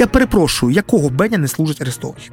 [0.00, 2.32] Я перепрошую, якого Беня не служить Арестович?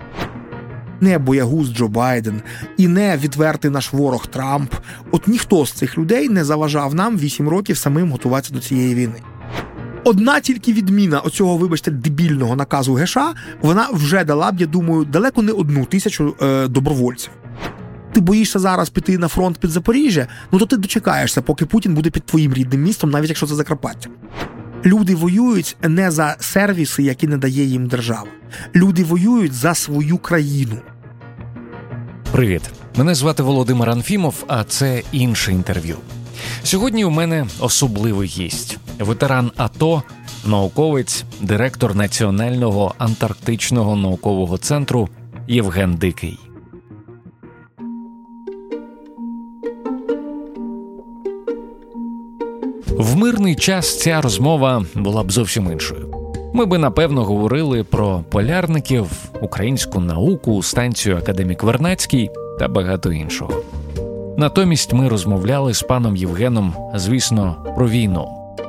[1.02, 2.42] Не боягуз Джо Байден
[2.78, 4.74] і не відвертий наш ворог Трамп.
[5.12, 9.22] От ніхто з цих людей не заважав нам вісім років самим готуватися до цієї війни.
[10.03, 13.17] Одна тільки відміна оцього, вибачте, дебільного наказу ГШ,
[13.62, 17.31] вона вже дала б, я думаю, далеко не одну тисячу е, добровольців.
[18.13, 22.09] Ти боїшся зараз піти на фронт під Запоріжжя, ну то ти дочекаєшся, поки Путін буде
[22.09, 24.09] під твоїм рідним містом, навіть якщо це Закарпаття.
[24.85, 28.27] Люди воюють не за сервіси, які не дає їм держава.
[28.76, 30.77] Люди воюють за свою країну.
[32.31, 32.62] Привіт,
[32.98, 35.98] мене звати Володимир Анфімов, а це інше інтерв'ю.
[36.63, 40.04] Сьогодні у мене особливий гість, ветеран АТО,
[40.45, 45.09] науковець, директор Національного антарктичного наукового центру
[45.48, 46.40] Євген Дикий.
[52.98, 56.14] В мирний час ця розмова була б зовсім іншою.
[56.54, 63.54] Ми би напевно говорили про полярників, українську науку, станцію Академік Вернацький та багато іншого.
[64.38, 68.27] Натомість ми розмовляли з паном Євгеном, звісно, про війну,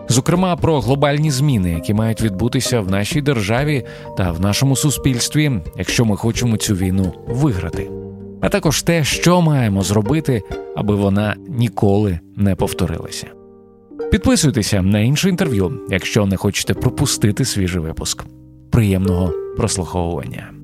[0.08, 3.84] зокрема про глобальні зміни, які мають відбутися в нашій державі
[4.16, 7.90] та в нашому суспільстві, якщо ми хочемо цю війну виграти,
[8.40, 10.42] а також те, що маємо зробити,
[10.76, 13.26] аби вона ніколи не повторилася.
[14.10, 18.24] Підписуйтеся на інше інтерв'ю, якщо не хочете пропустити свіжий випуск.
[18.70, 20.57] Приємного прослуховування.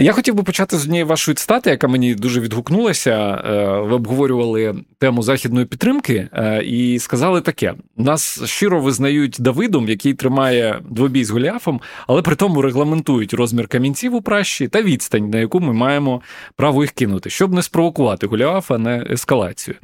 [0.00, 3.10] Я хотів би почати з однієї вашої цитати, яка мені дуже відгукнулася.
[3.10, 10.14] Е, ви обговорювали тему західної підтримки е, і сказали таке: нас щиро визнають Давидом, який
[10.14, 15.38] тримає двобій з Голіафом, але при тому регламентують розмір камінців у пращі та відстань, на
[15.38, 16.22] яку ми маємо
[16.56, 19.76] право їх кинути, щоб не спровокувати Голіафа на ескалацію.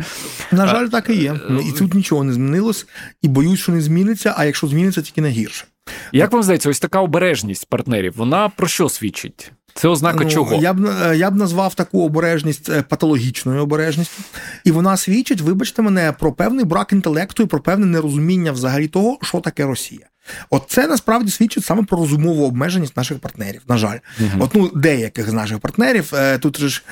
[0.53, 1.33] На жаль, так і є.
[1.33, 2.87] Е, і тут нічого не змінилось,
[3.23, 4.35] і боюсь, що не зміниться.
[4.37, 5.65] А якщо зміниться, тільки на гірше.
[6.13, 9.53] Як вам здається, ось така обережність партнерів, вона про що свідчить?
[9.77, 10.55] Це ознака ну, чого?
[10.55, 14.23] Я б е, я б назвав таку обережність е, патологічною обережністю,
[14.65, 19.19] і вона свідчить, вибачте мене, про певний брак інтелекту і про певне нерозуміння взагалі того,
[19.23, 20.07] що таке Росія.
[20.51, 23.63] От це насправді свідчить саме про розумову обмеженість наших партнерів.
[23.69, 24.31] На жаль, угу.
[24.39, 26.13] от ну деяких з наших партнерів.
[26.15, 26.83] Е, тут же ж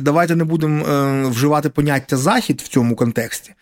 [0.00, 0.84] давайте не будемо
[1.28, 3.52] вживати поняття захід в цьому контексті.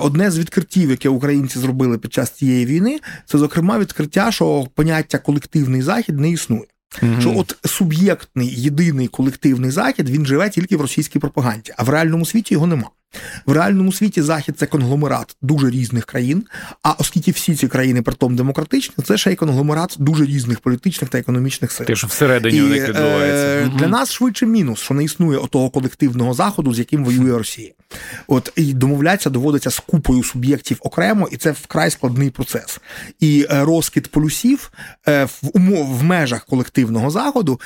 [0.00, 5.18] Одне з відкриттів, яке українці зробили під час цієї війни, це зокрема відкриття, що поняття
[5.18, 6.71] колективний захід не існує.
[7.00, 7.20] Mm-hmm.
[7.20, 12.26] Що от суб'єктний єдиний колективний захід він живе тільки в російській пропаганді, а в реальному
[12.26, 12.90] світі його нема.
[13.46, 16.44] В реальному світі захід це конгломерат дуже різних країн.
[16.82, 21.18] А оскільки всі ці країни притом демократичні, це ще й конгломерат дуже різних політичних та
[21.18, 21.86] економічних сил.
[21.86, 25.70] Те, що всередині у них відбувається е, для нас швидше мінус, що не існує отого
[25.70, 27.70] колективного заходу, з яким воює Росія.
[28.26, 32.80] От і домовлятися доводиться з купою суб'єктів окремо, і це вкрай складний процес.
[33.20, 34.72] І е, розкид полюсів
[35.08, 37.60] е, в умов в межах колективного заходу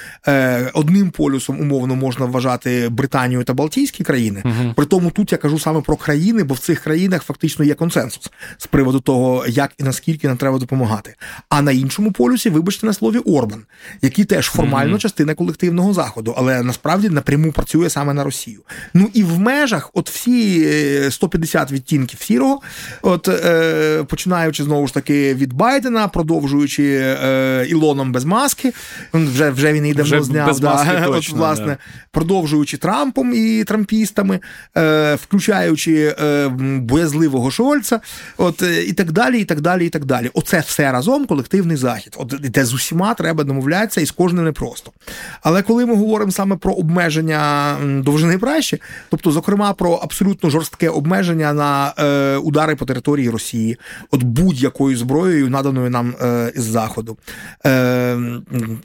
[0.72, 4.42] одним полюсом умовно можна вважати Британію та Балтійські країни.
[4.44, 4.72] Угу.
[4.76, 8.30] При тому тут я кажу саме про країни, бо в цих країнах фактично є консенсус
[8.58, 11.14] з приводу того, як і наскільки нам треба допомагати.
[11.48, 13.62] А на іншому полюсі, вибачте на слові Орбан,
[14.02, 15.00] який теж формально mm-hmm.
[15.00, 18.60] частина колективного заходу, але насправді напряму працює саме на Росію.
[18.94, 22.60] Ну і в межах, от всі 150 е, відтінків сірого,
[23.02, 28.72] от е, починаючи знову ж таки від Байдена, продовжуючи е, Ілоном без маски,
[29.14, 31.78] вже вже він і давно зняв без да, точно, от, власне, да.
[32.10, 34.40] продовжуючи Трампом і трампістами.
[34.76, 36.48] Е, включаючи е,
[36.80, 38.00] боязливого Шольца,
[38.36, 40.30] от е, і так далі, і так далі, і так далі.
[40.34, 44.90] Оце все разом колективний захід, от де з усіма треба домовлятися, і з кожним непросто.
[45.42, 51.52] Але коли ми говоримо саме про обмеження довжини пращі, тобто, зокрема, про абсолютно жорстке обмеження
[51.52, 53.78] на е, удари по території Росії,
[54.10, 57.16] от будь-якою зброєю, наданою нам е, із заходу,
[57.66, 58.16] е,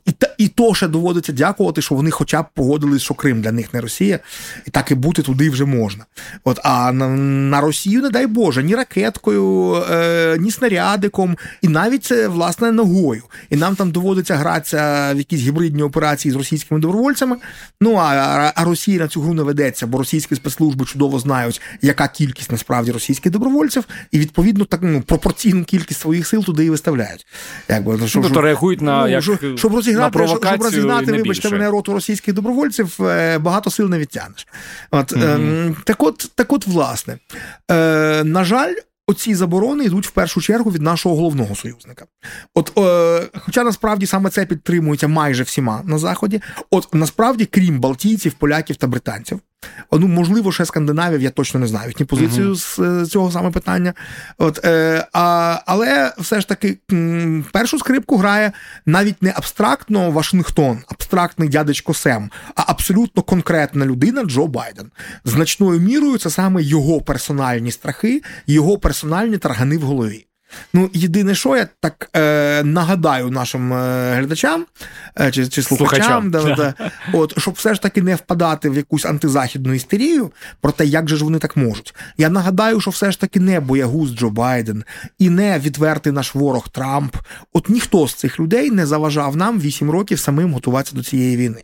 [0.06, 3.73] і і то ще доводиться дякувати, що вони, хоча б погодились, що Крим для них
[3.73, 4.19] не Росія,
[4.68, 6.06] і так і бути туди вже можна.
[6.44, 12.03] От, А на, на Росію, не дай Боже, ні ракеткою, е, ні снарядиком, і навіть
[12.03, 13.23] це власне ногою.
[13.50, 17.38] І нам там доводиться гратися в якісь гібридні операції з російськими добровольцями.
[17.82, 22.08] Ну а, а Росія на цю гру не ведеться, бо російські спецслужби чудово знають, яка
[22.08, 27.28] кількість насправді російських добровольців, і відповідно так ну, пропорційну кількість своїх сил туди і виставляють.
[27.70, 31.70] Якби ну, щоб, ну, реагують на ну, як, щоб розігнати, на щоб розігнати, вибачте мене
[31.70, 34.47] роту російських добровольців, е, багато сил не відтягнеш.
[34.91, 35.76] От mm-hmm.
[35.84, 37.17] так, от так от, власне,
[37.72, 38.73] е, на жаль,
[39.08, 42.05] оці заборони йдуть в першу чергу від нашого головного союзника.
[42.55, 46.41] От, е, Хоча насправді саме це підтримується майже всіма на Заході.
[46.69, 49.40] От насправді, крім Балтійців, поляків та британців,
[49.91, 53.05] Ну, можливо, ще Скандинавів, я точно не знаю їхню позицію uh-huh.
[53.05, 53.93] з цього саме питання.
[54.37, 58.52] От, е, а, Але все ж таки м, першу скрипку грає
[58.85, 64.91] навіть не абстрактно Вашингтон, абстрактний дядечко Сем, а абсолютно конкретна людина Джо Байден.
[65.25, 70.28] Значною мірою це саме його персональні страхи, його персональні таргани в голові.
[70.74, 74.66] Ну, єдине, що я так е, нагадаю нашим е, глядачам
[75.20, 76.74] е, чи чи слухачам, да, да,
[77.14, 80.32] от, щоб все ж таки не впадати в якусь антизахідну істерію
[80.62, 81.96] про те, як же ж вони так можуть.
[82.18, 84.84] Я нагадаю, що все ж таки не боягуз Джо Байден
[85.20, 87.16] і не відвертий наш ворог Трамп.
[87.54, 91.64] От ніхто з цих людей не заважав нам 8 років самим готуватися до цієї війни.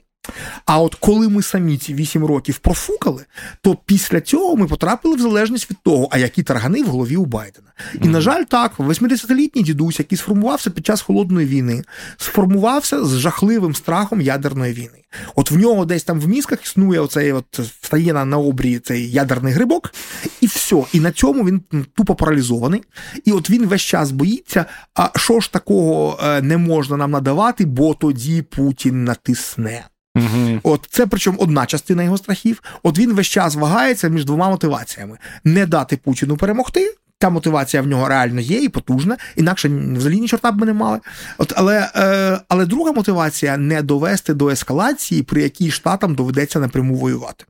[0.65, 3.25] А от коли ми самі ці 8 років профукали,
[3.62, 7.25] то після цього ми потрапили в залежність від того, а які таргани в голові у
[7.25, 7.68] Байдена.
[7.94, 8.07] І, mm-hmm.
[8.07, 11.83] на жаль, так, 80-літній дідусь, який сформувався під час холодної війни,
[12.18, 15.03] сформувався з жахливим страхом ядерної війни.
[15.35, 19.12] От в нього десь там в мізках існує оцей, от стає на, на обрії цей
[19.12, 19.94] ядерний грибок,
[20.41, 20.83] і все.
[20.94, 21.62] І на цьому він
[21.95, 22.83] тупо паралізований.
[23.25, 24.65] І от він весь час боїться,
[24.95, 29.85] а що ж такого е, не можна нам надавати, бо тоді Путін натисне.
[30.18, 30.60] Угу.
[30.64, 32.64] От це причому одна частина його страхів.
[32.84, 36.96] От він весь час вагається між двома мотиваціями: не дати Путіну перемогти.
[37.19, 40.74] Та мотивація в нього реально є і потужна, інакше взагалі ні чорта б ми не
[40.74, 41.00] мали.
[41.38, 46.96] От, Але е, але друга мотивація не довести до ескалації, при якій штатам доведеться напряму
[46.96, 47.46] воювати.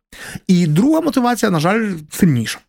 [0.47, 2.59] І друга мотивація, на жаль, сильніша.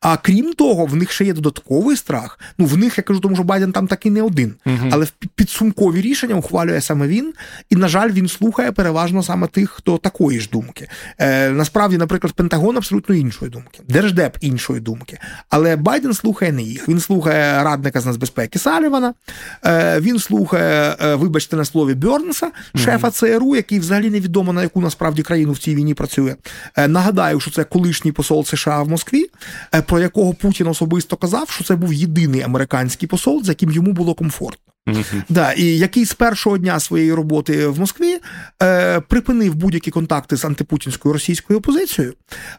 [0.00, 2.40] А крім того, в них ще є додатковий страх.
[2.58, 4.54] Ну, в них я кажу, тому що Байден там таки не один.
[4.66, 7.32] uh Але в підсумкові рішення ухвалює саме він.
[7.70, 10.88] І, на жаль, він слухає переважно саме тих, хто такої ж думки.
[11.18, 15.18] Е, Насправді, наприклад, Пентагон абсолютно іншої думки, Держдеп іншої думки.
[15.50, 16.88] Але Байден слухає не їх.
[16.88, 19.14] Він слухає радника з нацбезпеки Салівана,
[19.66, 24.80] е, він слухає, е, вибачте, на слові Бьорнса, шефа ЦРУ, який взагалі невідомо на яку
[24.80, 26.36] насправді країну в цій війні працює.
[26.76, 29.26] Е, Нагадаю, що це колишній посол США в Москві,
[29.86, 34.14] про якого Путін особисто казав, що це був єдиний американський посол, з яким йому було
[34.14, 34.67] комфортно.
[35.28, 38.18] Да, І який з першого дня своєї роботи в Москві
[38.62, 42.14] е, припинив будь-які контакти з антипутінською російською опозицією.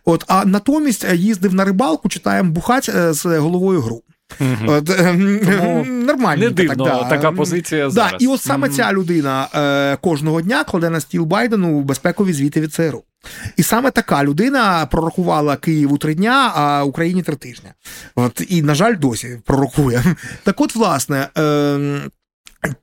[0.05, 4.01] От, а натомість е, їздив на рибалку, читаємо бухать е, з головою гру.
[4.41, 4.71] Угу.
[4.71, 6.43] От, Тому Нормально.
[6.43, 7.09] Не дивно, так, да.
[7.09, 7.85] така позиція.
[7.85, 8.21] Да, зараз.
[8.21, 8.77] І от саме угу.
[8.77, 13.03] ця людина е, кожного дня кладе на стіл Байдену безпекові звіти від ЦРУ.
[13.57, 17.69] І саме така людина прорахувала Києву три дня, а Україні три тижні.
[18.15, 20.03] От, І, на жаль, досі пророкує.
[20.43, 22.01] Так от, власне, е,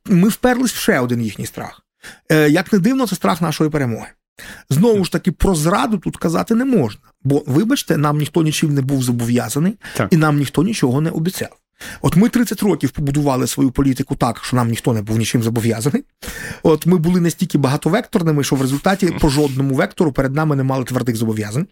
[0.06, 1.82] ми вперлись в ще один їхній страх.
[2.32, 4.08] Е, Як не дивно, це страх нашої перемоги.
[4.70, 7.00] Знову ж таки, про зраду тут казати не можна.
[7.23, 10.12] Бо, вибачте, нам ніхто нічим не був зобов'язаний, так.
[10.12, 11.56] і нам ніхто нічого не обіцяв.
[12.02, 16.05] От ми 30 років побудували свою політику так, що нам ніхто не був нічим зобов'язаний.
[16.62, 20.84] От ми були настільки багатовекторними, що в результаті по жодному вектору перед нами не мали
[20.84, 21.67] твердих зобов'язань.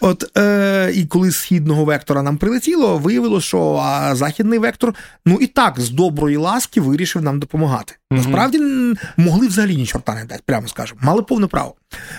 [0.00, 4.94] От е, і коли з східного вектора нам прилетіло, виявилося, що а, західний вектор,
[5.26, 7.94] ну і так з доброї ласки вирішив нам допомагати.
[8.10, 8.60] Насправді
[9.16, 11.74] могли взагалі ні чорта не дати, прямо скажемо, мали повне право.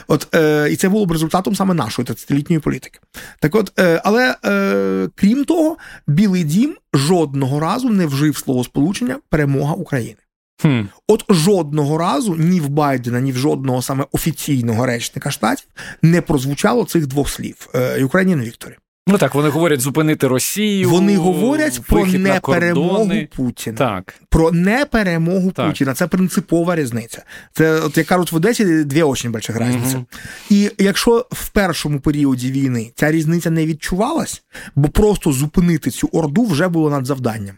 [0.07, 2.99] От е, і це було б результатом саме нашої 30-літньої політики.
[3.39, 5.77] Так, от, е, але е, крім того,
[6.07, 10.17] Білий Дім жодного разу не вжив словосполучення перемога України.
[10.61, 10.81] Хм.
[11.07, 15.67] От жодного разу ні в Байдена, ні в жодного саме офіційного речника штатів
[16.01, 18.75] не прозвучало цих двох слів Ukrainian Victory.
[19.11, 20.89] Ну так, вони говорять зупинити Росію.
[20.89, 23.77] Вони говорять про неперемогу Путіна.
[23.77, 24.15] Так.
[24.29, 25.67] Про неперемогу так.
[25.67, 25.93] Путіна.
[25.93, 27.23] Це принципова різниця.
[27.53, 29.95] Це, от як кажуть в Одесі, дві дуже великих різниці.
[29.95, 30.05] Угу.
[30.49, 34.43] І якщо в першому періоді війни ця різниця не відчувалась,
[34.75, 37.55] бо просто зупинити цю орду вже було надзавданням.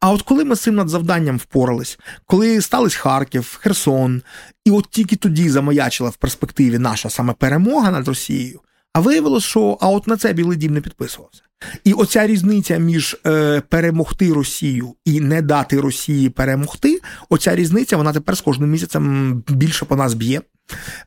[0.00, 4.22] А от коли ми з цим надзавданням впорались, коли стались Харків, Херсон,
[4.64, 8.60] і от тільки тоді замаячила в перспективі наша саме перемога над Росією,
[8.92, 11.42] а виявилось, що а от на це Білий Дім не підписувався.
[11.84, 18.12] І оця різниця між е, перемогти Росію і не дати Росії перемогти, оця різниця вона
[18.12, 20.40] тепер з кожним місяцем більше по нас б'є.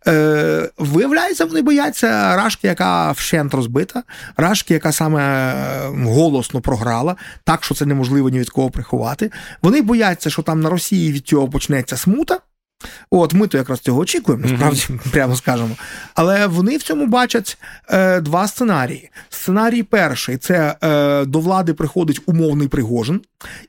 [0.07, 4.03] Е, Виявляється, вони бояться рашки, яка вщент розбита,
[4.37, 9.31] рашки, яка саме е, голосно програла, так що це неможливо ні від кого приховати.
[9.61, 12.39] Вони бояться, що там на Росії від цього почнеться смута.
[13.09, 15.09] От ми то якраз цього очікуємо, насправді mm-hmm.
[15.11, 15.75] прямо скажемо.
[16.15, 17.57] Але вони в цьому бачать
[17.89, 19.11] е, два сценарії.
[19.29, 23.21] Сценарій перший це е, до влади приходить умовний Пригожин,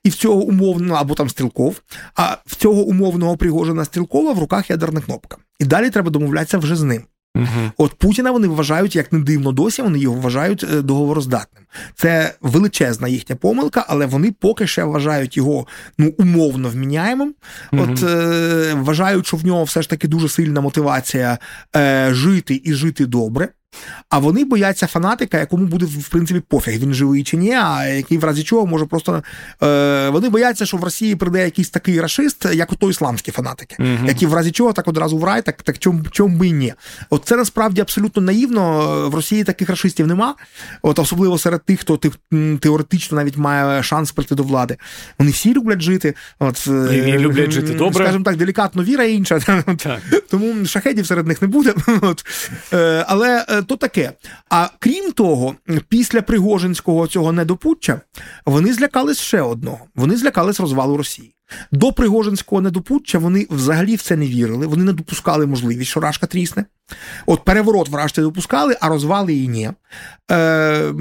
[0.05, 1.81] і в цього умовного або там стрілков,
[2.15, 5.37] а в цього умовного Пригожина Стрілкова в руках ядерна кнопка.
[5.59, 7.03] І далі треба домовлятися вже з ним.
[7.37, 7.71] Угу.
[7.77, 11.65] От Путіна вони вважають, як не дивно досі, вони його вважають е, договороздатним.
[11.95, 15.67] Це величезна їхня помилка, але вони поки ще вважають його
[15.99, 17.35] ну умовно вміняємим.
[17.73, 17.83] Угу.
[17.83, 21.39] От е, вважають, що в нього все ж таки дуже сильна мотивація
[21.77, 23.49] е, жити і жити добре.
[24.11, 28.19] А вони бояться фанатика, якому буде в принципі пофіг, він живий чи ні, а який
[28.19, 29.23] в разі чого може просто
[29.63, 34.07] е, вони бояться, що в Росії прийде якийсь такий рашист, як ото ісламські фанатики, uh-huh.
[34.07, 36.75] які в разі чого так одразу в рай, так так чому чом би і ні.
[37.11, 38.67] От це насправді абсолютно наївно.
[39.11, 40.35] В Росії таких рашистів нема,
[40.83, 42.01] от особливо серед тих, хто
[42.61, 44.77] теоретично навіть має шанс прийти до влади.
[45.19, 46.15] Вони всі люблять жити.
[46.39, 48.05] От і, і люблять жити добре.
[48.05, 49.41] Скажімо так, делікатно віра інша.
[49.77, 50.01] Так.
[50.31, 51.75] Тому шахедів серед них не буде.
[52.01, 52.25] От.
[52.73, 54.13] Е, але е, то таке.
[54.51, 55.55] А крім того,
[55.89, 58.01] після Пригожинського цього недопуття
[58.47, 59.79] вони злякались ще одного.
[59.95, 61.33] Вони злякались розвалу Росії.
[61.73, 64.67] До Пригожинського недопуття вони взагалі в це не вірили.
[64.67, 66.65] Вони не допускали можливість, що Рашка трісне.
[67.27, 69.71] От переворот вражти допускали, а розвали її ні.
[70.31, 70.93] Е,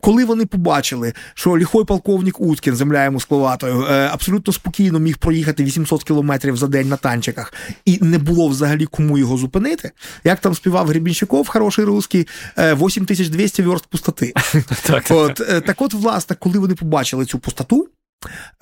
[0.00, 5.64] коли вони побачили, що ліхой полковник Уткін, земля йому скловатою, е, абсолютно спокійно міг проїхати
[5.64, 7.52] 800 кілометрів за день на танчиках,
[7.84, 9.90] і не було взагалі кому його зупинити,
[10.24, 12.28] як там співав Гребінщиков, хороший русський,
[12.58, 14.32] 8200 верст пустоти.
[15.10, 17.88] От, е, так от, власне, коли вони побачили цю пустоту,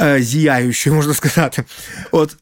[0.01, 1.65] е, зіяючу, можна сказати,
[2.11, 2.37] от,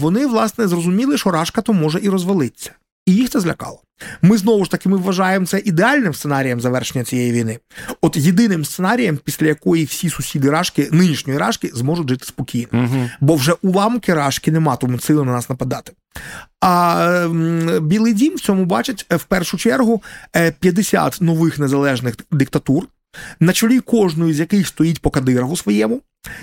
[0.00, 2.72] вони, власне, зрозуміли, що Рашка то може і розвалиться.
[3.10, 3.82] І їх це злякало.
[4.22, 7.58] Ми знову ж таки ми вважаємо це ідеальним сценарієм завершення цієї війни.
[8.00, 12.68] От єдиним сценарієм, після якої всі сусіди Рашки, нинішньої Рашки, зможуть жити спокійно.
[12.72, 13.10] Угу.
[13.20, 15.92] Бо вже уламки Рашки нема, тому сили на нас нападати.
[16.60, 17.28] А
[17.82, 20.02] Білий Дім в цьому бачить в першу чергу
[20.60, 22.86] 50 е, нових незалежних диктатур,
[23.40, 26.00] на чолі кожної з яких стоїть по Кадирову своєму,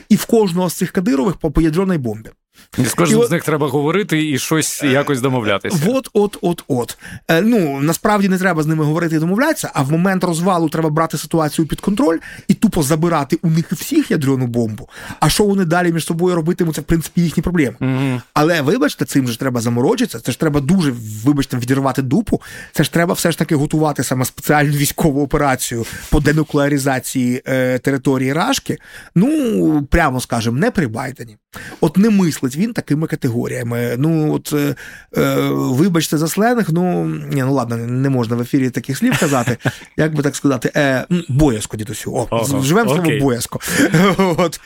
[0.09, 2.29] і в кожного з цих Кадирових по ядерній бомбі.
[2.77, 5.77] З кожним з них треба говорити і щось якось домовлятися.
[5.87, 6.97] От, от, от, от.
[7.27, 10.89] Е, ну насправді не треба з ними говорити і домовлятися, а в момент розвалу треба
[10.89, 14.89] брати ситуацію під контроль і тупо забирати у них всіх ядерну бомбу.
[15.19, 17.75] А що вони далі між собою робитимуть, це в принципі їхні проблеми.
[17.81, 18.21] Угу.
[18.33, 20.19] Але вибачте, цим же треба заморочитися.
[20.19, 22.41] Це ж треба дуже, вибачте, відірвати дупу.
[22.71, 28.33] Це ж треба все ж таки готувати саме спеціальну військову операцію по денуклеаризації е, території
[28.33, 28.77] Рашки.
[29.15, 31.37] Ну прямо скажемо, не при Байдені.
[31.81, 32.09] От не
[32.47, 33.95] мислить він такими категоріями.
[33.97, 34.75] Ну, от, е,
[35.17, 39.57] е, вибачте за сленг, ну ні, ну ладно, не можна в ефірі таких слів казати.
[39.97, 42.13] Як би так сказати, е, боязко, дідусю.
[42.13, 43.59] О, Ого, живемо слово боязко.
[44.17, 44.59] От.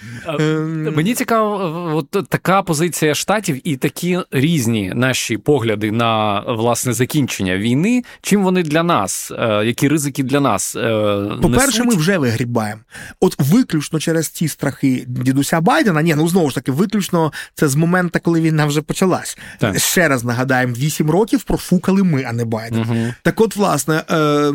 [0.96, 8.04] Мені цікаво, от така позиція штатів і такі різні наші погляди на власне закінчення війни.
[8.22, 9.32] Чим вони для нас?
[9.32, 10.76] Е, які ризики для нас?
[10.76, 12.82] Е, По-перше, ми вже вигрібаємо.
[13.20, 17.76] От виключно через ці страхи дідуся Байдена, ні, ну знову ж таки, виключно це з
[17.76, 19.38] моменту, коли війна вже почалась.
[19.60, 19.80] Так.
[19.80, 22.80] Ще раз нагадаємо, 8 років профукали ми, а не Байден.
[22.80, 23.14] Угу.
[23.24, 24.52] Так от, власне, е,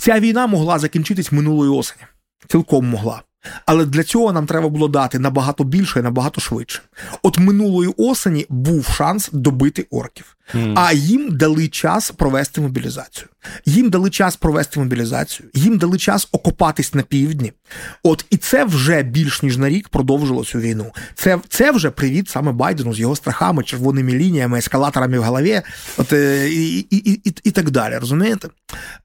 [0.00, 2.02] ця війна могла закінчитись минулої осені.
[2.48, 3.22] Цілком могла.
[3.66, 6.82] Але для цього нам треба було дати набагато більше і набагато швидше.
[7.22, 10.72] От минулої осені був шанс добити орків, mm.
[10.76, 13.28] а їм дали час провести мобілізацію.
[13.66, 17.52] Їм дали час провести мобілізацію, їм дали час окопатись на півдні.
[18.02, 20.92] От і це вже більш ніж на рік продовжило цю війну.
[21.14, 25.62] Це це вже привіт саме Байдену з його страхами, червоними лініями, ескалаторами в голові,
[25.96, 27.98] от е, і і, і, і, і так далі.
[27.98, 28.48] Розумієте?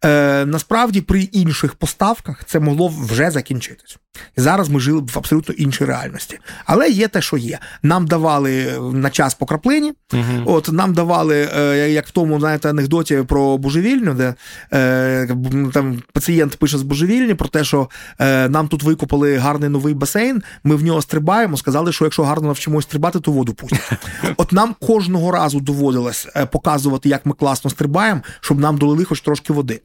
[0.05, 3.97] Е, Насправді при інших поставках це могло вже закінчитись.
[4.37, 6.39] І зараз ми жили б в абсолютно іншій реальності.
[6.65, 7.59] Але є те, що є.
[7.83, 10.43] Нам давали на час по краплині, угу.
[10.45, 14.33] от нам давали, е, як в тому знаєте, анекдоті про божевільню, де
[14.73, 15.35] е,
[15.73, 20.43] там пацієнт пише з божевільні про те, що е, нам тут викопали гарний новий басейн,
[20.63, 23.91] ми в нього стрибаємо, сказали, що якщо гарно навчимось стрибати, то воду пустять.
[24.37, 29.53] От нам кожного разу доводилось показувати, як ми класно стрибаємо, щоб нам долили хоч трошки
[29.53, 29.81] води.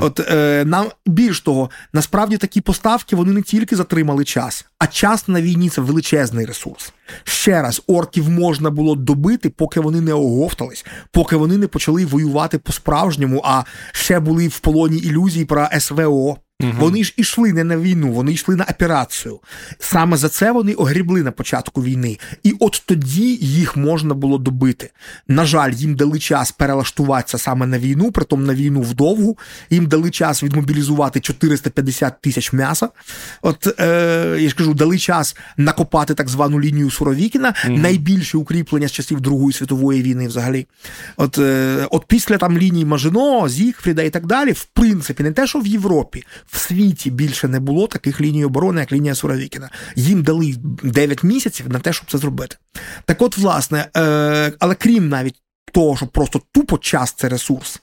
[0.00, 0.20] От
[0.64, 5.68] нам більш того, насправді такі поставки вони не тільки затримали час, а час на війні
[5.68, 6.92] це величезний ресурс.
[7.24, 12.58] Ще раз, орків можна було добити, поки вони не оговтались, поки вони не почали воювати
[12.58, 13.62] по-справжньому, а
[13.92, 16.36] ще були в полоні ілюзій про СВО.
[16.64, 16.72] Угу.
[16.78, 19.40] Вони ж ішли не на війну, вони йшли на операцію.
[19.78, 22.18] Саме за це вони огрібли на початку війни.
[22.42, 24.90] І от тоді їх можна було добити.
[25.28, 29.38] На жаль, їм дали час перелаштуватися саме на війну, притом на війну вдовгу.
[29.70, 32.88] Їм дали час відмобілізувати 450 тисяч м'яса.
[33.42, 37.78] От е, я ж кажу, дали час накопати так звану лінію Суровікіна, угу.
[37.78, 40.66] найбільше укріплення з часів Другої світової війни, взагалі.
[41.16, 45.46] От е, от після там лінії Мажино, Зігфріда і так далі, в принципі, не те,
[45.46, 49.70] що в Європі в світі більше не було таких ліній оборони, як лінія Суровікіна.
[49.96, 52.56] Їм дали 9 місяців на те, щоб це зробити.
[53.04, 55.42] Так от, власне, е, але крім навіть
[55.72, 57.80] того, що просто тупо час це ресурс.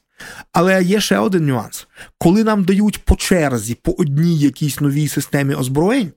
[0.51, 1.88] Але є ще один нюанс:
[2.18, 6.12] коли нам дають по черзі по одній якійсь новій системі озброєнь,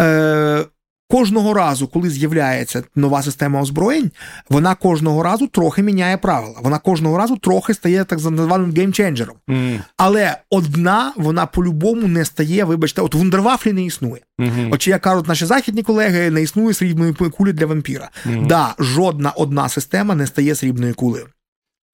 [0.00, 0.64] е,
[1.08, 4.10] кожного разу, коли з'являється нова система озброєнь,
[4.50, 6.54] вона кожного разу трохи міняє правила.
[6.62, 9.36] Вона кожного разу трохи стає так званим геймченджером.
[9.48, 9.80] Mm.
[9.96, 14.20] Але одна вона по-любому не стає, вибачте, от вундервафлі не існує.
[14.38, 14.74] Mm-hmm.
[14.74, 18.10] От чи як кажуть наші західні колеги, не існує срібної кулі для вампіра.
[18.26, 18.46] Mm-hmm.
[18.46, 21.26] Да, жодна одна система не стає срібною кулею.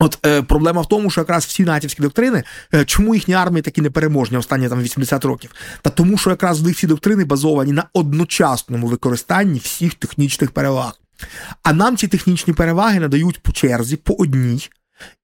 [0.02, 2.42] От е, проблема в тому, що якраз всі натівські доктрини,
[2.74, 5.50] е, чому їхні армії такі непереможні останні там 80 років?
[5.82, 11.00] Та тому, що якраз в них всі доктрини базовані на одночасному використанні всіх технічних переваг.
[11.62, 14.68] А нам ці технічні переваги надають по черзі, по одній,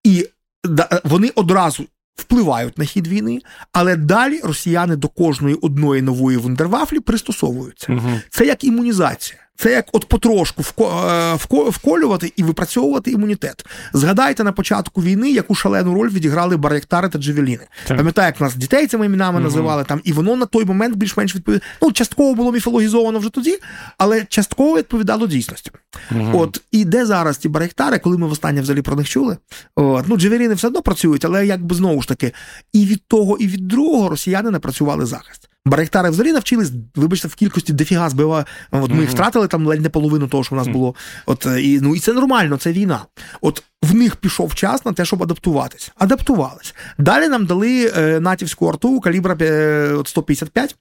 [0.05, 0.29] і
[0.65, 3.41] да, вони одразу впливають на хід війни,
[3.73, 7.93] але далі росіяни до кожної одної нової вундервафлі пристосовуються.
[7.93, 8.21] Угу.
[8.31, 9.46] Це як імунізація.
[9.57, 11.35] Це як от потрошку е,
[11.69, 13.67] вколювати і випрацьовувати імунітет.
[13.93, 17.67] Згадайте на початку війни, яку шалену роль відіграли Бар'єктари та Джевеліни.
[17.89, 19.45] Пам'ятаю, як нас дітей цими іменами угу.
[19.45, 21.71] називали там, і воно на той момент більш-менш відповідало.
[21.83, 23.59] Ну, частково було міфологізовано вже тоді,
[23.99, 25.71] але частково відповідало дійсності.
[26.11, 26.41] Угу.
[26.41, 29.37] От і де зараз ті Бар'єктари, коли ми востаннє взагалі про них чули?
[29.77, 32.33] От, Ну, Джевеліни все одно працюють, але якби знову ж таки,
[32.73, 35.49] і від того, і від другого росіяни не працювали захист.
[35.67, 38.47] Баректари взагалі навчились, вибачте, в кількості дефіга збива.
[38.71, 40.95] От ми втратили там ледь не половину того, що в нас було.
[41.27, 43.05] От і ну і це нормально, це війна.
[43.41, 45.93] От в них пішов час на те, щоб адаптуватись.
[45.97, 46.75] Адаптувались.
[46.99, 50.77] Далі нам дали е, натівську арту калібра е, 155.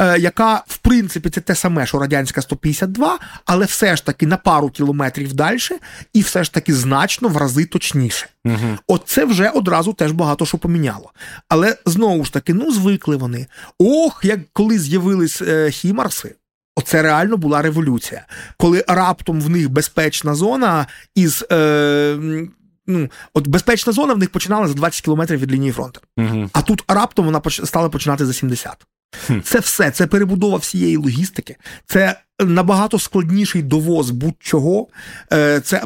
[0.00, 4.36] Е, яка, в принципі, це те саме, що радянська 152, але все ж таки на
[4.36, 5.58] пару кілометрів далі,
[6.12, 8.26] і все ж таки значно в рази точніше.
[8.44, 8.78] Угу.
[8.86, 11.12] От це вже одразу теж багато що поміняло.
[11.48, 13.46] Але знову ж таки, ну звикли вони.
[13.78, 16.34] Ох, як коли з'явились е, хімарси.
[16.76, 21.44] Оце реально була революція, коли раптом в них безпечна зона із.
[21.52, 22.18] Е,
[22.86, 26.00] ну, От безпечна зона в них починала за 20 кілометрів від лінії фронту.
[26.16, 26.50] Угу.
[26.52, 28.86] А тут раптом вона стала починати за 70.
[29.44, 31.56] Це все, це перебудова всієї логістики,
[31.86, 34.86] це набагато складніший довоз будь-чого,
[35.32, 35.82] е, це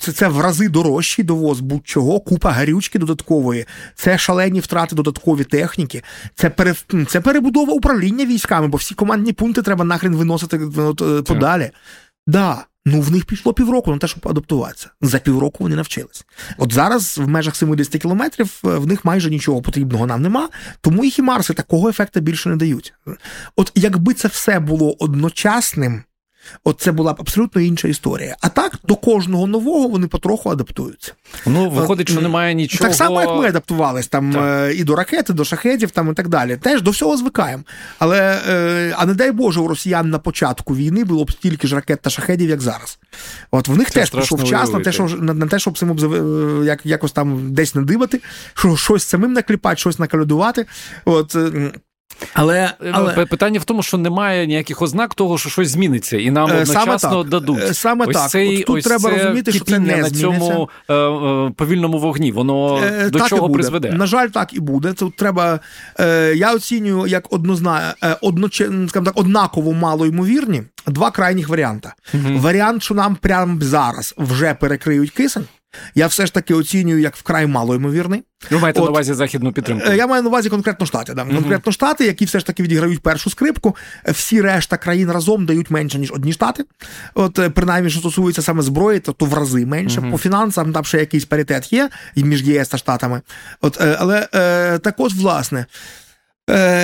[0.00, 6.02] це, це в рази дорожчий довоз будь-чого, купа гарючки додаткової, це шалені втрати додаткові техніки,
[6.34, 6.74] це пере,
[7.08, 11.70] це перебудова управління військами, бо всі командні пункти треба нахрен виносити е, подалі.
[12.26, 14.90] Да, Ну, в них пішло півроку на те, щоб адаптуватися.
[15.00, 16.24] За півроку вони навчились.
[16.58, 20.48] От зараз в межах 70 кілометрів е, в них майже нічого потрібного нам нема,
[20.80, 22.94] тому їх і Марси такого ефекту більше не дають.
[23.56, 26.02] От якби це все було одночасним.
[26.64, 28.36] От це була б абсолютно інша історія.
[28.40, 31.12] А так до кожного нового вони потроху адаптуються.
[31.46, 32.84] Ну виходить, що немає нічого.
[32.84, 34.44] Так само, як ми адаптувались там так.
[34.44, 36.56] Е, і до ракети, до шахетів там і так далі.
[36.56, 37.62] Теж до всього звикаємо.
[37.98, 41.74] Але е, а не дай Боже, у росіян на початку війни було б стільки ж
[41.74, 42.98] ракет та шахетів, як зараз.
[43.50, 45.90] От в них це теж пішов час на те, що на, на те, щоб цим
[45.90, 48.20] е, як, якось там десь надибати,
[48.54, 50.66] що щось самим накліпати, щось накалюдувати.
[51.04, 51.36] От
[52.34, 56.44] але, але питання в тому, що немає ніяких ознак того, що щось зміниться, і нам
[56.44, 57.76] одночасно саме дадуть.
[57.76, 58.30] Саме ось так.
[58.30, 62.32] Цей, От тут ось треба розуміти, що це не на цьому е, е, повільному вогні.
[62.32, 63.92] Воно е, до чого призведе?
[63.92, 64.92] На жаль, так і буде.
[64.92, 65.60] Тут треба.
[66.00, 68.16] Е, я оцінюю як однозна, е,
[68.88, 71.92] скажімо так, однаково мало ймовірні два крайніх варіанти.
[72.14, 72.38] Угу.
[72.38, 75.44] Варіант, що нам прямо зараз вже перекриють кисень.
[75.94, 78.22] Я все ж таки оцінюю як вкрай мало ймовірний.
[78.50, 79.86] Ви маєте От, на увазі західну підтримку?
[79.90, 81.14] Е, я маю на увазі конкретно штати.
[81.14, 81.24] Да.
[81.24, 81.74] Конкретно mm-hmm.
[81.74, 83.76] штати, які все ж таки відіграють першу скрипку.
[84.06, 86.64] Всі решта країн разом дають менше, ніж одні штати.
[87.14, 90.00] От, е, принаймні, що стосується саме зброї, то, то в рази менше.
[90.00, 90.10] Mm-hmm.
[90.10, 93.20] По фінансам там ще якийсь паритет є між ЄС та Штатами.
[93.60, 94.28] От, е, Але
[94.82, 95.66] так от, власне.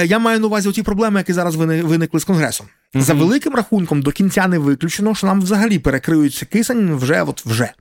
[0.05, 2.67] Я маю на увазі ті проблеми, які зараз виникли з Конгресом.
[2.67, 3.01] Mm-hmm.
[3.01, 7.73] За великим рахунком, до кінця не виключено, що нам взагалі перекриються кисень вже от вже.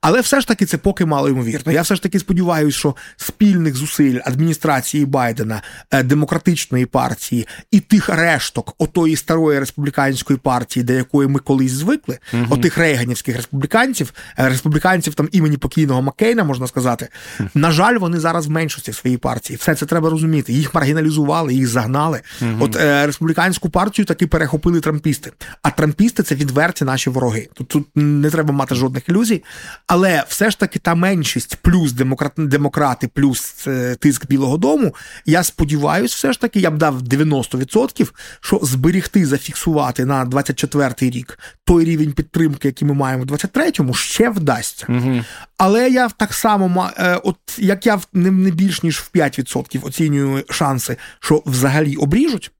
[0.00, 1.72] Але все ж таки це поки мало ймовірно.
[1.72, 8.08] Я все ж таки сподіваюся, що спільних зусиль адміністрації Байдена, е, демократичної партії і тих
[8.08, 12.46] решток отої старої республіканської партії, до якої ми колись звикли, угу.
[12.50, 17.08] отих рейганівських республіканців, е, республіканців там імені покійного Маккейна, можна сказати.
[17.40, 17.48] Угу.
[17.54, 19.56] На жаль, вони зараз в меншості в своїй партії.
[19.56, 20.52] Все це треба розуміти.
[20.52, 22.20] Їх маргіналізували, їх загнали.
[22.42, 22.50] Угу.
[22.60, 25.32] От е, республіканську партію таки перехопили трампісти.
[25.62, 27.48] А трампісти це відверті наші вороги.
[27.54, 29.43] Тут, тут не треба мати жодних ілюзій.
[29.86, 34.94] Але все ж таки та меншість, плюс демократи, демократи, плюс е, тиск Білого Дому.
[35.26, 41.38] Я сподіваюся, все ж таки, я б дав 90%, що зберігти, зафіксувати на 24-й рік
[41.64, 44.86] той рівень підтримки, який ми маємо в 23-му, ще вдасться.
[44.88, 45.24] Угу.
[45.56, 50.96] Але я так само е, от як я не більш ніж в 5% оцінюю шанси,
[51.20, 52.50] що взагалі обріжуть.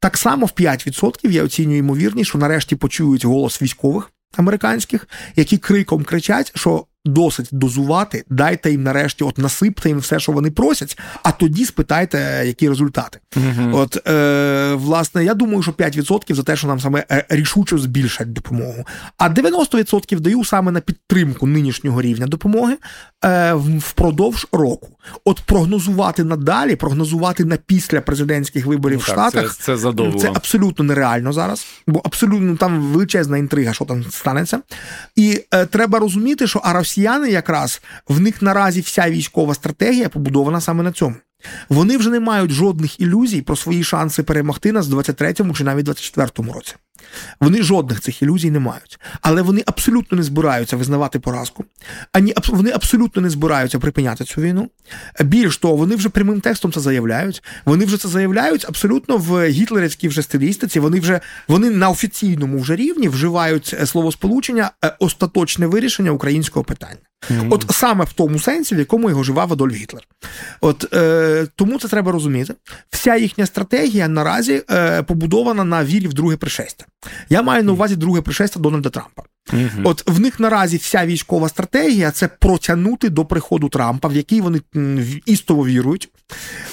[0.00, 6.04] Так само в 5% я оцінюю ймовірність, що нарешті почують голос військових американських, які криком
[6.04, 11.32] кричать, що досить дозувати, дайте їм нарешті, от насипте їм все, що вони просять, а
[11.32, 13.18] тоді спитайте, які результати.
[13.36, 17.78] uh От е, власне, я думаю, що 5% за те, що нам саме е, рішуче
[17.78, 18.84] збільшать допомогу.
[19.18, 22.76] А 90% даю саме на підтримку нинішнього рівня допомоги
[23.24, 24.88] е, впродовж року.
[25.24, 30.18] От прогнозувати надалі, прогнозувати на після президентських виборів ну, в Штатах це, це задовго.
[30.18, 34.60] Це абсолютно нереально зараз, бо абсолютно там величезна інтрига, що там станеться.
[35.16, 40.60] І е, треба розуміти, що а росіяни якраз в них наразі вся військова стратегія побудована
[40.60, 41.14] саме на цьому.
[41.68, 45.88] Вони вже не мають жодних ілюзій про свої шанси перемогти нас в 23-му чи навіть
[45.88, 46.74] 24-му році.
[47.40, 51.64] Вони жодних цих ілюзій не мають, але вони абсолютно не збираються визнавати поразку,
[52.12, 54.70] ані вони абсолютно не збираються припиняти цю війну.
[55.20, 57.42] Більш того, вони вже прямим текстом це заявляють.
[57.64, 60.80] Вони вже це заявляють абсолютно в гітлерівській вже стилістиці.
[60.80, 66.98] Вони вже вони на офіційному вже рівні вживають е, словосполучення е, остаточне вирішення українського питання.
[67.30, 67.46] Mm-hmm.
[67.50, 70.02] От саме в тому сенсі, в якому його живав Адольф Гітлер.
[70.60, 72.54] От е, тому це треба розуміти.
[72.90, 76.84] Вся їхня стратегія наразі е, побудована на вірі в друге пришестя.
[77.28, 79.22] Я маю на увазі друге пришестя Дональда Трампа.
[79.52, 79.82] Mm-hmm.
[79.84, 84.60] От в них наразі вся військова стратегія це протягнути до приходу Трампа, в який вони
[85.26, 86.08] істово вірують.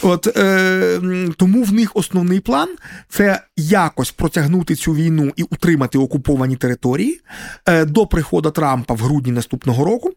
[0.01, 0.99] От е,
[1.38, 2.69] тому в них основний план
[3.09, 7.21] це якось протягнути цю війну і утримати окуповані території
[7.65, 10.11] е, до приходу Трампа в грудні наступного року.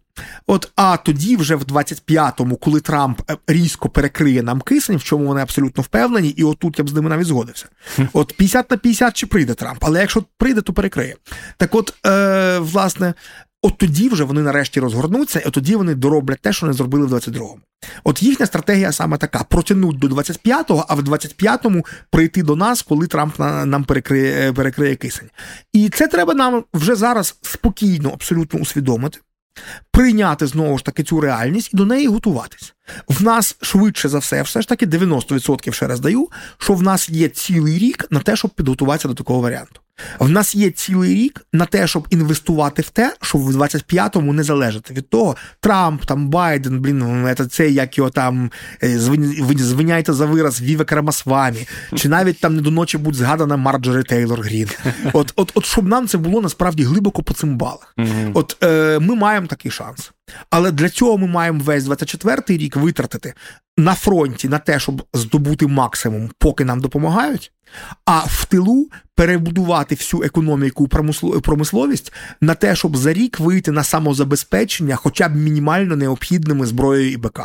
[0.47, 5.27] От, а тоді, вже в 25-му, коли Трамп е, різко перекриє нам кисень, в чому
[5.27, 7.67] вони абсолютно впевнені, і отут я б з ними навіть згодився.
[8.13, 11.17] От 50 на 50 чи прийде Трамп, але якщо прийде, то перекриє.
[11.57, 12.11] Так, от, е,
[12.59, 13.15] власне,
[13.63, 17.07] от тоді вже вони нарешті розгорнуться, і от тоді вони дороблять те, що не зробили
[17.07, 17.61] в 22-му.
[18.05, 23.07] От їхня стратегія саме така: протягнуть до 25-го, а в 25-му прийти до нас, коли
[23.07, 25.31] Трамп нам перекриє, перекриє кисень.
[25.73, 29.19] І це треба нам вже зараз спокійно, абсолютно усвідомити
[29.91, 32.75] прийняти знову ж таки цю реальність і до неї готуватись.
[33.09, 37.09] В нас швидше за все, все ж таки 90% ще раз даю, що в нас
[37.09, 39.81] є цілий рік на те, щоб підготуватися до такого варіанту.
[40.19, 44.43] В нас є цілий рік на те, щоб інвестувати в те, щоб в 25-му не
[44.43, 48.51] залежати від того, Трамп, там Байден, блін, це як його там
[48.83, 48.99] е,
[49.57, 54.41] звиняйте за вираз Віве Карамасвамі, чи навіть там не до ночі буде згадана Марджори Тейлор
[54.41, 54.69] Грін.
[55.13, 57.95] От, от, от щоб нам це було насправді глибоко по цим балах.
[58.35, 60.13] От е, ми маємо такий шанс.
[60.51, 63.35] Але для цього ми маємо весь 24-й рік витратити
[63.79, 67.53] на фронті на те, щоб здобути максимум, поки нам допомагають,
[68.05, 70.89] а в тилу перебудувати всю економіку
[71.43, 77.17] промисловість на те, щоб за рік вийти на самозабезпечення, хоча б мінімально необхідними зброєю і
[77.17, 77.41] БК.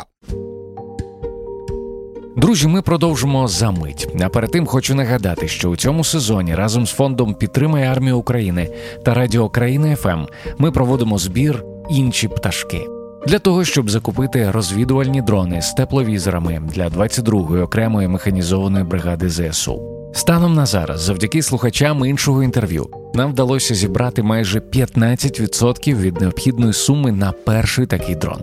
[2.36, 4.08] Друзі, ми продовжимо за мить.
[4.20, 8.70] А перед тим хочу нагадати, що у цьому сезоні разом з фондом Підтримай армію України
[9.04, 10.24] та Радіо Країна ФМ
[10.58, 12.93] ми проводимо збір інші пташки.
[13.26, 19.82] Для того щоб закупити розвідувальні дрони з тепловізорами для 22-ї окремої механізованої бригади ЗСУ.
[20.14, 27.12] Станом на зараз, завдяки слухачам іншого інтерв'ю, нам вдалося зібрати майже 15% від необхідної суми
[27.12, 28.40] на перший такий дрон.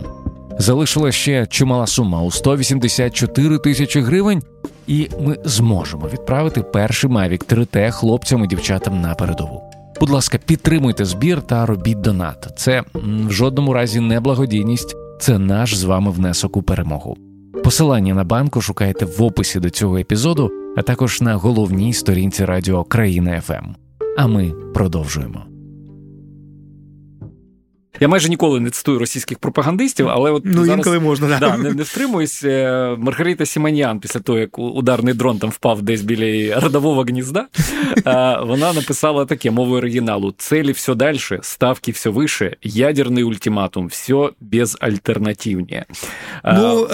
[0.58, 4.42] Залишила ще чимала сума у 184 тисячі гривень,
[4.86, 9.71] і ми зможемо відправити перший Mavic 3T хлопцям і дівчатам на передову.
[10.00, 12.52] Будь ласка, підтримуйте збір та робіть донат.
[12.56, 17.16] Це в жодному разі не благодійність, це наш з вами внесок у перемогу.
[17.64, 22.84] Посилання на банку шукайте в описі до цього епізоду, а також на головній сторінці радіо
[22.84, 23.74] Країна ФМ.
[24.18, 25.51] А ми продовжуємо.
[28.00, 31.38] Я майже ніколи не цитую російських пропагандистів, але от ну, зараз інколи можна да.
[31.38, 32.44] Да, не, не втримуюсь.
[32.44, 37.46] Е, Маргарита Сіманян, після того, як ударний дрон там впав десь біля родового гнізда,
[38.06, 44.30] е, вона написала таке мовою оригіналу: целі все далі, ставки все вище, ядерний ультиматум, все
[44.40, 45.72] безальтернативні.
[45.74, 45.86] Е,
[46.44, 46.86] ну,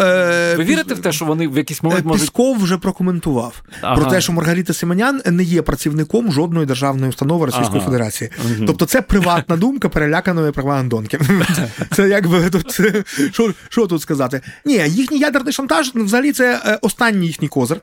[0.56, 2.20] Ви вірите в те, що вони в якийсь момент можуть...
[2.20, 3.96] Пісков вже прокоментував ага.
[3.96, 7.84] про те, що Маргарита Сіманян не є працівником жодної державної установи Російської ага.
[7.84, 8.30] Федерації.
[8.44, 8.64] Угу.
[8.66, 10.87] Тобто, це приватна думка переляканої пропагандистів.
[10.88, 11.20] Донки.
[11.96, 12.80] Це якби тут
[13.32, 14.40] що що тут сказати?
[14.64, 17.80] Ні, їхній ядерний шантаж взагалі це е, останній їхній козир.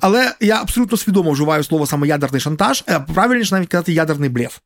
[0.00, 4.58] Але я абсолютно свідомо вживаю слово саме ядерний шантаж, е, правильніше навіть казати ядерний блеф.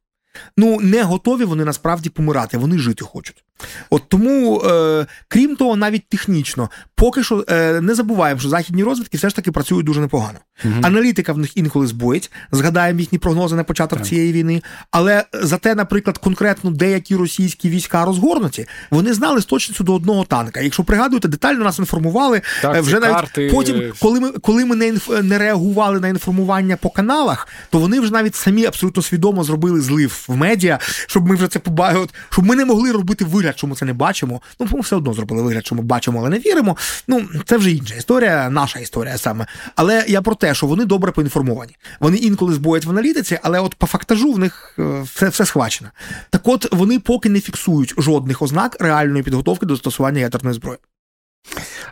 [0.57, 3.45] Ну, не готові вони насправді помирати, вони жити хочуть.
[3.91, 9.17] От тому, е, крім того, навіть технічно, поки що е, не забуваємо, що західні розвідки
[9.17, 10.39] все ж таки працюють дуже непогано.
[10.65, 10.75] Угу.
[10.83, 14.09] Аналітика в них інколи збоїть, згадаємо їхні прогнози на початок так.
[14.09, 14.63] цієї війни.
[14.91, 20.61] Але зате, наприклад, конкретно деякі російські війська розгорнуті, вони знали з точністю до одного танка.
[20.61, 23.51] Якщо пригадуєте, детально нас інформували так, е, вже навіть карти...
[23.53, 25.09] потім, коли ми коли ми не інф...
[25.23, 30.25] не реагували на інформування по каналах, то вони вже навіть самі абсолютно свідомо зробили злив
[30.29, 33.67] в медіа, щоб ми вже це побачили, щоб ми не могли робити вигляд вигляд, що
[33.67, 34.41] ми це не бачимо.
[34.61, 36.77] Ну, ми все одно зробили вигляд, що ми бачимо, але не віримо.
[37.09, 39.47] Ну, це вже інша історія, наша історія саме.
[39.77, 41.77] Але я про те, що вони добре поінформовані.
[42.01, 45.91] Вони інколи збоять в аналітиці, але от по фактажу в них е, все все схвачено.
[46.31, 50.79] Так от вони поки не фіксують жодних ознак реальної підготовки до застосування ядерної зброї.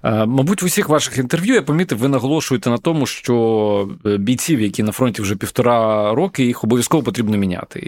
[0.05, 4.61] Е, мабуть, в усіх ваших інтерв'ю я помітив, ви наголошуєте на тому, що е, бійців,
[4.61, 7.79] які на фронті вже півтора роки, їх обов'язково потрібно міняти.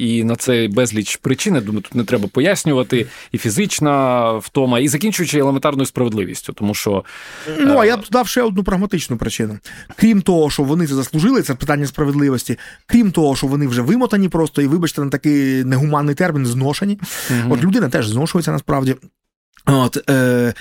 [0.00, 4.88] І на це безліч причин, я думаю, тут не треба пояснювати, і фізична втома, і
[4.88, 7.04] закінчуючи елементарною справедливістю, тому що
[7.60, 9.58] ну а я б дав ще одну прагматичну причину.
[9.96, 12.58] Крім того, що вони це заслужили, це питання справедливості.
[12.86, 16.98] Крім того, що вони вже вимотані просто і, вибачте, на такий негуманний термін зношені.
[17.30, 17.54] Угу.
[17.54, 18.96] От людина теж зношується насправді.
[19.66, 20.54] От, е,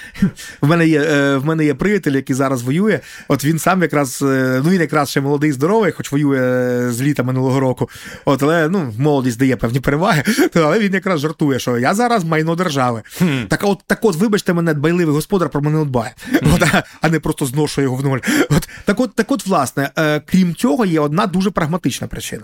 [0.61, 2.99] В мене є е, в мене є приятель, який зараз воює.
[3.27, 7.23] От він сам якраз е, ну він якраз ще молодий, здоровий, хоч воює з літа
[7.23, 7.89] минулого року.
[8.25, 10.23] От, Але ну, молодість дає певні переваги.
[10.55, 13.01] Але він якраз жартує, що я зараз майно держави.
[13.21, 13.47] Mm.
[13.47, 16.55] Так от, так от, вибачте, мене дбайливий господар про мене дбає, mm.
[16.55, 18.19] от, а, а не просто зношує його в нуль.
[18.49, 22.43] От, Так от, так от, власне, е, крім цього, є одна дуже прагматична причина.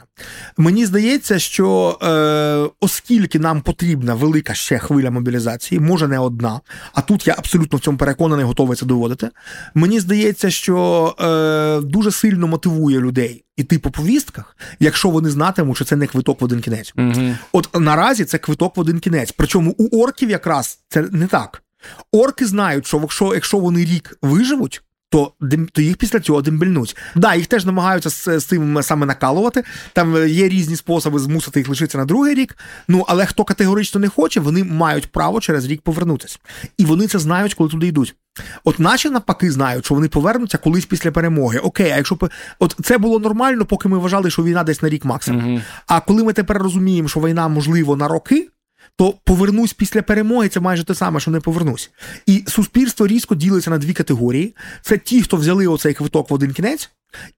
[0.58, 6.62] Мені здається, що е, оскільки нам потрібна велика ще хвиля мобілізації, може не одна одна.
[6.94, 9.30] А тут я абсолютно в цьому переконаний, готовий це доводити.
[9.74, 15.86] Мені здається, що е, дуже сильно мотивує людей іти по повістках, якщо вони знатимуть, що
[15.86, 16.94] це не квиток в один кінець.
[16.98, 17.36] Угу.
[17.52, 19.34] От наразі це квиток в один кінець.
[19.38, 21.64] Причому у орків якраз це не так.
[22.12, 25.32] Орки знають, що якщо вони рік виживуть то
[25.72, 26.98] то їх після цього дембельнуть.
[27.16, 29.64] Да, їх теж намагаються з, з цим саме накалувати.
[29.94, 32.58] Там є різні способи змусити їх лишитися на другий рік.
[32.88, 36.40] Ну але хто категорично не хоче, вони мають право через рік повернутися.
[36.78, 38.16] І вони це знають, коли туди йдуть.
[38.64, 41.60] От наші навпаки знають, що вони повернуться колись після перемоги.
[41.60, 42.18] Окей, а якщо
[42.60, 45.46] от це було нормально, поки ми вважали, що війна десь на рік максимум.
[45.46, 45.62] Uh-huh.
[45.88, 48.50] А коли ми тепер розуміємо, що війна можливо на роки
[48.98, 51.92] то повернусь після перемоги це майже те саме, що не повернусь.
[52.26, 56.54] І суспільство різко ділиться на дві категорії: це ті, хто взяли оцей квиток в один
[56.54, 56.90] кінець,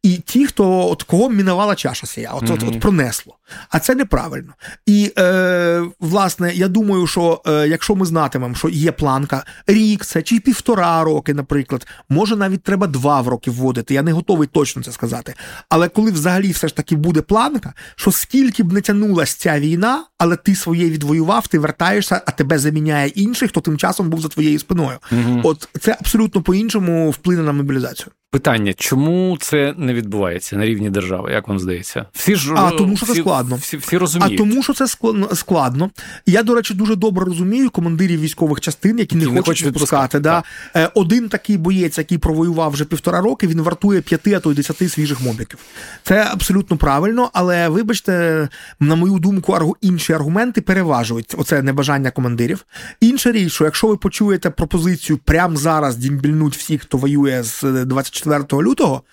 [0.04, 2.54] і ті, хто от кого мінувала чаша сія, от, mm-hmm.
[2.54, 3.36] от, от пронесло.
[3.70, 4.54] А це неправильно.
[4.86, 10.22] І е, власне, я думаю, що е, якщо ми знатимемо, що є планка рік, це
[10.22, 13.94] чи півтора роки, наприклад, може навіть треба два в роки вводити.
[13.94, 15.34] Я не готовий точно це сказати.
[15.70, 20.06] Але коли взагалі все ж таки буде планка, що скільки б не тянулась ця війна,
[20.18, 24.28] але ти своє відвоював, ти вертаєшся, а тебе заміняє інший, хто тим часом був за
[24.28, 24.98] твоєю спиною.
[25.12, 25.42] Mm-hmm.
[25.44, 28.12] От це абсолютно по-іншому вплине на мобілізацію.
[28.32, 32.06] Питання, чому це не відбувається на рівні держави, як вам здається?
[32.14, 33.56] Всі ж а тому, що це складно.
[33.56, 34.34] Всі, всі розуміють.
[34.34, 34.88] А тому, що це
[35.34, 35.90] складно.
[36.26, 40.20] Я, до речі, дуже добре розумію командирів військових частин, які, які не, хочуть відпускати.
[40.20, 40.44] Да.
[40.74, 40.86] Так.
[40.86, 44.56] Е, один такий боєць, який провоював вже півтора роки, він вартує п'яти, а то й
[44.56, 45.60] десяти свіжих мобіків.
[46.04, 48.48] Це абсолютно правильно, але вибачте,
[48.80, 52.66] на мою думку, інші аргументи переважують оце небажання командирів.
[53.02, 58.19] Інша річ, що якщо ви почуєте пропозицію прямо зараз дімбільнуть всіх, хто воює з 24
[58.24, 59.04] 24 лютого.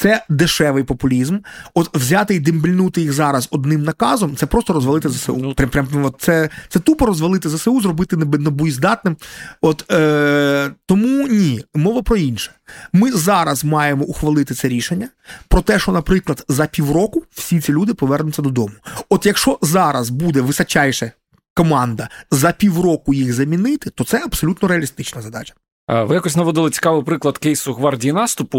[0.00, 1.38] Це дешевий популізм.
[1.74, 5.36] От взяти і дембельнути їх зараз одним наказом це просто розвалити ЗСУ.
[5.36, 9.16] Ну, прям, прям, Це це тупо розвалити ЗСУ, зробити небоєздатним.
[9.60, 12.50] От е, Тому ні, мова про інше.
[12.92, 15.08] Ми зараз маємо ухвалити це рішення
[15.48, 18.74] про те, що, наприклад, за півроку всі ці люди повернуться додому.
[19.08, 21.10] От якщо зараз буде височайша
[21.54, 25.54] команда за півроку їх замінити, то це абсолютно реалістична задача.
[25.90, 28.58] Ви якось наводили цікавий приклад кейсу гвардії наступу.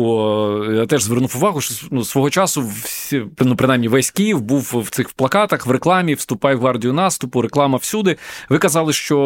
[0.73, 4.89] Я теж звернув увагу, що ну, свого часу всі, ну, принаймні весь Київ був в
[4.89, 8.17] цих плакатах, в рекламі Вступай в гвардію наступу, реклама всюди.
[8.49, 9.17] Ви казали, що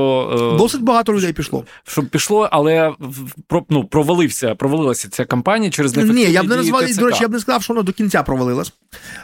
[0.54, 1.66] е, досить багато людей пішло.
[1.88, 2.94] Що пішло, але
[3.70, 7.32] ну, провалився, провалилася ця кампанія через Ні, я б не назвав, до речі, я б
[7.32, 8.74] не сказав, що вона до кінця провалилась.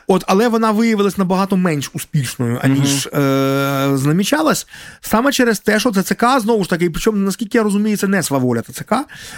[0.08, 3.22] От, але вона виявилась набагато менш успішною, аніж угу.
[3.22, 4.68] е, знамічалась,
[5.02, 8.62] саме через те, що ЦЦК знову ж таки, причому наскільки я розумію, це не сваволя.
[8.72, 8.94] ТЦК,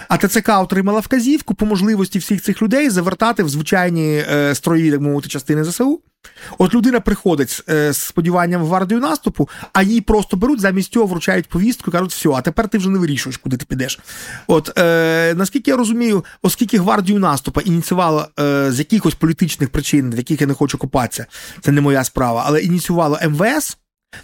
[0.08, 5.00] а ТЦК отримала вказівку по можливості всіх цих людей завертати в звичайні е, строї, так
[5.00, 6.00] мовити, частини ЗСУ.
[6.58, 11.06] От людина приходить е, з сподіванням в гвардію наступу, а її просто беруть, замість цього
[11.06, 14.00] вручають повістку і кажуть, все, а тепер ти вже не вирішуєш, куди ти підеш.
[14.46, 20.16] От е, наскільки я розумію, оскільки гвардію наступу ініціювало е, з якихось політичних причин, в
[20.16, 21.26] яких я не хочу купатися,
[21.60, 23.76] це не моя справа, але ініціювало МВС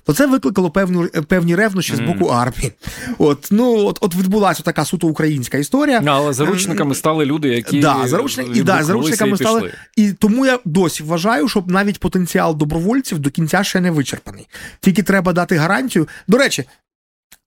[0.05, 1.97] то це викликало певні певні ревнощі mm.
[1.97, 2.73] з боку армії.
[3.19, 6.03] От ну от от відбулася така суто українська історія.
[6.07, 9.73] Але заручниками стали люди, які да, заручник, і, да, заручниками і стали.
[9.97, 14.49] І тому я досі вважаю, що навіть потенціал добровольців до кінця ще не вичерпаний.
[14.81, 16.09] Тільки треба дати гарантію.
[16.29, 16.65] До речі,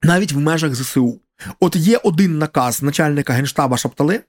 [0.04, 1.20] навіть в межах ЗСУ.
[1.60, 4.20] От є один наказ начальника генштаба Шаптали,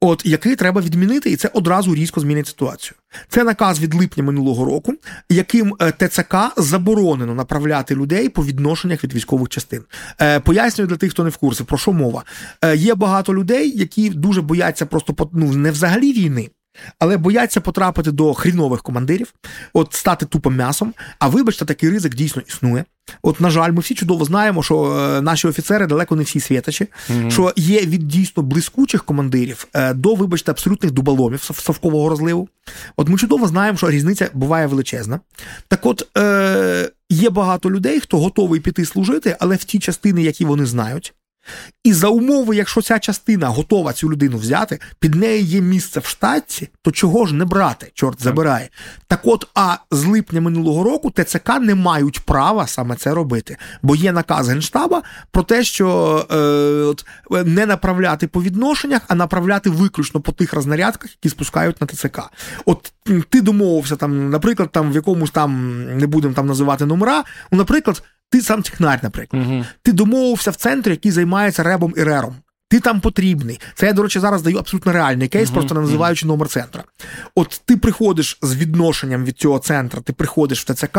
[0.00, 2.94] от який треба відмінити, і це одразу різко змінить ситуацію.
[3.28, 4.94] Це наказ від липня минулого року,
[5.28, 9.82] яким е, ТЦК заборонено направляти людей по відношеннях від військових частин.
[10.20, 12.24] Е, пояснюю для тих, хто не в курсі, про що мова.
[12.62, 16.50] Е, є багато людей, які дуже бояться просто ну, не взагалі війни.
[16.98, 19.34] Але бояться потрапити до хрінових командирів,
[19.72, 20.94] от стати тупим м'ясом.
[21.18, 22.84] А вибачте, такий ризик дійсно існує.
[23.22, 26.86] От, на жаль, ми всі чудово знаємо, що е, наші офіцери далеко не всі святачі,
[27.10, 27.30] mm-hmm.
[27.30, 32.48] що є від дійсно блискучих командирів е, до, вибачте, абсолютних дуболомів совкового розливу.
[32.96, 35.20] От ми чудово знаємо, що різниця буває величезна.
[35.68, 40.44] Так от е, є багато людей, хто готовий піти служити, але в ті частини, які
[40.44, 41.14] вони знають.
[41.84, 46.06] І за умови, якщо ця частина готова цю людину взяти, під нею є місце в
[46.06, 48.68] штатці, то чого ж не брати, чорт забирає.
[49.08, 53.96] Так от, а з липня минулого року ТЦК не мають права саме це робити, бо
[53.96, 55.86] є наказ Генштаба про те, що
[56.30, 56.36] е,
[56.84, 57.04] от,
[57.46, 62.20] не направляти по відношеннях, а направляти виключно по тих рознарядках, які спускають на ТЦК.
[62.64, 62.92] От
[63.30, 68.02] ти домовився там, наприклад, там в якомусь там не будемо там називати номера, ну, наприклад.
[68.30, 69.46] Ти сам технар, наприклад.
[69.46, 69.64] Угу.
[69.82, 72.36] Ти домовився в центрі, який займається ребом і рером.
[72.68, 73.60] Ти там потрібний.
[73.74, 76.28] Це я, до речі, зараз даю абсолютно реальний кейс, uh-huh, просто не називаючи uh-huh.
[76.28, 76.84] номер центра.
[77.34, 80.98] От ти приходиш з відношенням від цього центра, ти приходиш в ТЦК,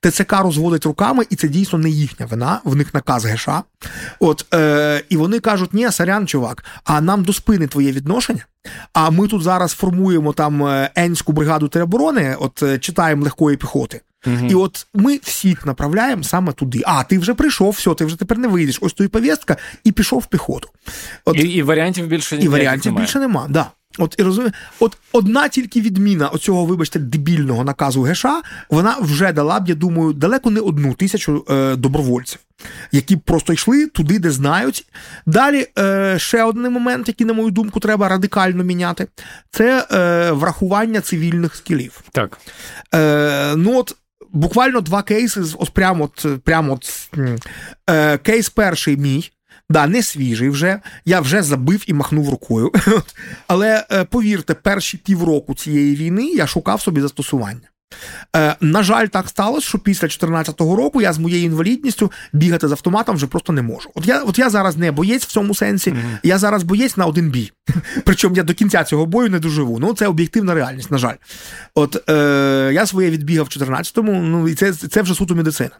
[0.00, 3.48] ТЦК розводить руками, і це дійсно не їхня вина, в них наказ ГШ.
[4.20, 8.46] От, е, І вони кажуть: ні, сорян, чувак, а нам до спини твоє відношення.
[8.92, 14.00] А ми тут зараз формуємо там е, Енську бригаду тероборони, от е, читаємо легкої піхоти.
[14.26, 14.46] Угу.
[14.50, 16.82] І от ми всіх направляємо саме туди.
[16.86, 18.78] А ти вже прийшов, все, ти вже тепер не вийдеш.
[18.80, 20.68] Ось тобі повістка, і пішов в піхоту.
[21.24, 22.46] От, І і варіантів більше немає.
[22.46, 23.06] І варіантів немає.
[23.06, 23.46] більше нема.
[23.48, 23.70] Да.
[23.98, 28.26] От і розумію, от одна тільки відміна оцього, вибачте, дебільного наказу ГШ,
[28.70, 32.38] вона вже дала б, я думаю, далеко не одну тисячу е, добровольців,
[32.92, 34.86] які просто йшли туди, де знають.
[35.26, 39.06] Далі е, ще один момент, який, на мою думку, треба радикально міняти,
[39.50, 42.00] це е, врахування цивільних скілів.
[42.12, 42.38] Так.
[42.94, 43.96] Е, ну от
[44.32, 45.40] буквально два кейси.
[45.40, 47.10] Ось прямо от, прямо от,
[47.90, 49.30] е, кейс перший мій.
[49.70, 52.72] Да, не свіжий вже, я вже забив і махнув рукою.
[53.46, 57.71] Але е, повірте, перші півроку цієї війни я шукав собі застосування.
[58.36, 62.72] Е, На жаль, так сталося, що після 2014 року я з моєю інвалідністю бігати з
[62.72, 63.90] автоматом вже просто не можу.
[63.94, 66.18] От я от я зараз не боєць в цьому сенсі, mm-hmm.
[66.22, 67.52] я зараз боєць на один бій.
[68.04, 69.78] Причому я до кінця цього бою не доживу.
[69.78, 71.16] Ну, це об'єктивна реальність, на жаль.
[71.74, 75.70] От е, я своє відбігав в 14-му, ну і це це вже суто медицина.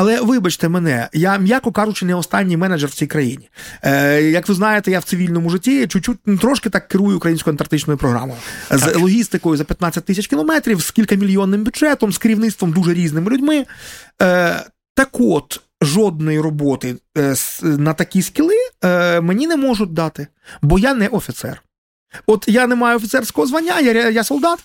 [0.00, 3.50] Але вибачте мене, я, м'яко кажучи, не останній менеджер в цій країні.
[3.82, 7.98] Е, Як ви знаєте, я в цивільному житті чуть-чуть ну, трошки так керую українською антарктичною
[7.98, 8.38] програмою
[8.70, 8.98] з так.
[8.98, 13.66] логістикою за 15 тисяч кілометрів, з кількамільйонним бюджетом, з керівництвом дуже різними людьми.
[14.22, 15.60] Е, Так от.
[15.82, 20.26] Жодної роботи е, на такі скіли е, мені не можуть дати,
[20.62, 21.62] бо я не офіцер.
[22.26, 24.58] От я не маю офіцерського звання, я я солдат.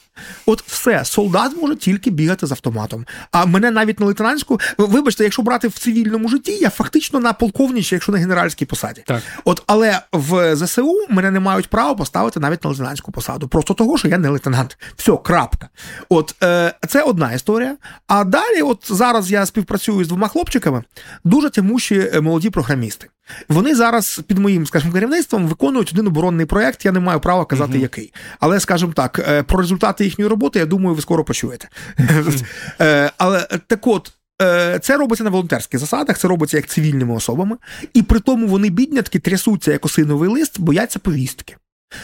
[0.46, 3.06] От все, солдат може тільки бігати з автоматом.
[3.32, 7.96] А мене навіть на лейтенантську, вибачте, якщо брати в цивільному житті, я фактично на полковничі,
[7.96, 9.04] якщо на генеральській посаді.
[9.06, 9.22] Так.
[9.46, 13.48] От, але в ЗСУ мене не мають права поставити навіть на лейтенантську посаду.
[13.48, 14.78] Просто того, що я не лейтенант.
[14.96, 15.70] Все, крапка.
[16.10, 17.78] От е, це одна історія.
[18.08, 20.84] А далі, от зараз я співпрацюю з двома хлопчиками,
[21.24, 23.10] дуже тямущі е, молоді програмісти.
[23.50, 26.86] Вони зараз під моїм, скажімо, керівництвом виконують один оборонний проект.
[26.86, 27.82] Я не маю права казати, uh-huh.
[27.82, 28.14] який.
[28.40, 31.70] Але, скажімо так, е, про результати їхньої роботи, я думаю, ви скоро почуєте.
[32.00, 33.12] Uh-huh.
[33.18, 34.12] Але так от.
[34.42, 37.58] Е, це робиться на волонтерських засадах, це робиться як цивільними особами,
[37.94, 41.56] і при тому вони біднятки трясуться як осиновий лист, бояться повістки.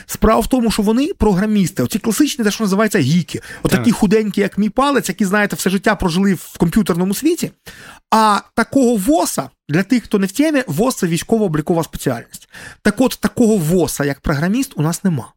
[0.06, 4.58] Справа в тому, що вони програмісти, оці класичні, те, що називається гіки, отакі худенькі, як
[4.58, 7.52] мій палець, які, знаєте, все життя прожили в комп'ютерному світі.
[8.12, 12.50] А такого ВОСа, для тих, хто не в темі, ВОС це військово-облікова спеціальність.
[12.82, 15.34] Так от такого ВОСа, як програміст, у нас нема.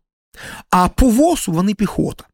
[0.71, 2.25] А по ВОСу вони піхота.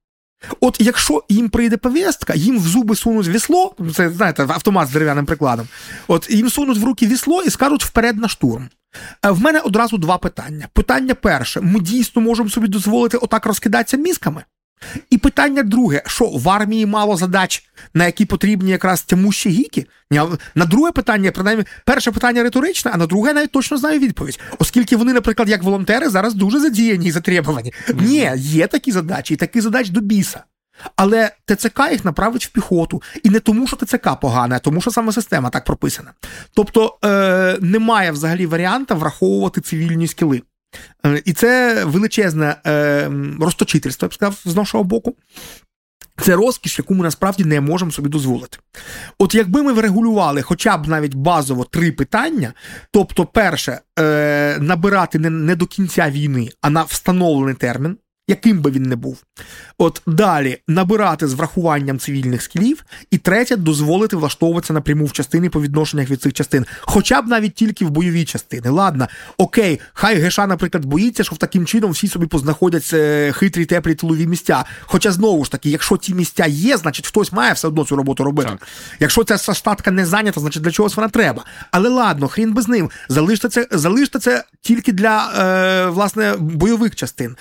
[0.61, 5.27] От якщо їм прийде повістка, їм в зуби сунуть вісло, це знаєте, автомат з дерев'яним
[5.27, 5.69] прикладом.
[6.09, 8.69] От їм сунуть в руки вісло і скажуть вперед на штурм.
[9.25, 10.69] Е, в мене одразу два питання.
[10.73, 14.45] Питання перше: ми дійсно можемо собі дозволити отак розкидатися мізками?
[15.11, 17.65] І питання друге: що в армії мало задач,
[17.95, 19.87] на які потрібні якраз тямущі гіки?
[20.55, 24.41] На друге питання, принаймні, перше питання риторичне, а на друге я навіть точно знаю відповідь,
[24.59, 27.73] оскільки вони, наприклад, як волонтери, зараз дуже задіяні і затребувані.
[27.95, 30.43] Ні, є такі задачі, і такі задач до біса.
[30.97, 33.03] Але ТЦК їх направить в піхоту.
[33.23, 36.13] І не тому, що ТЦК погане, а тому, що саме система так прописана.
[36.55, 40.43] Тобто е, немає взагалі варіанта враховувати цивільні скіли.
[41.07, 43.11] Е, і це величезне е,
[43.41, 45.15] розточительство, я б сказав, з нашого боку.
[46.23, 48.59] Це розкіш, яку ми насправді не можемо собі дозволити.
[49.19, 52.53] От якби ми врегулювали хоча б навіть базово три питання:
[52.91, 57.97] тобто, перше, е, набирати не, не до кінця війни, а на встановлений термін
[58.29, 59.23] яким би він не був.
[59.79, 65.63] От далі набирати з врахуванням цивільних скілів, і третє дозволити влаштовуватися напряму в частини по
[65.63, 68.71] відношеннях від цих частин, хоча б навіть тільки в бойові частини.
[68.71, 73.65] Ладно, окей, хай Геша, наприклад, боїться, що в таким чином всі собі познаходять е, хитрі
[73.65, 74.65] теплі тилові місця.
[74.83, 78.25] Хоча знову ж таки, якщо ці місця є, значить хтось має все одно цю роботу
[78.25, 78.51] робити.
[78.51, 78.69] Так.
[79.01, 81.45] Якщо ця штатка не зайнята, значить для чогось вона треба.
[81.71, 82.91] Але ладно, хрін без ним.
[83.09, 87.37] Залиште це, залиште це тільки для е, власне бойових частин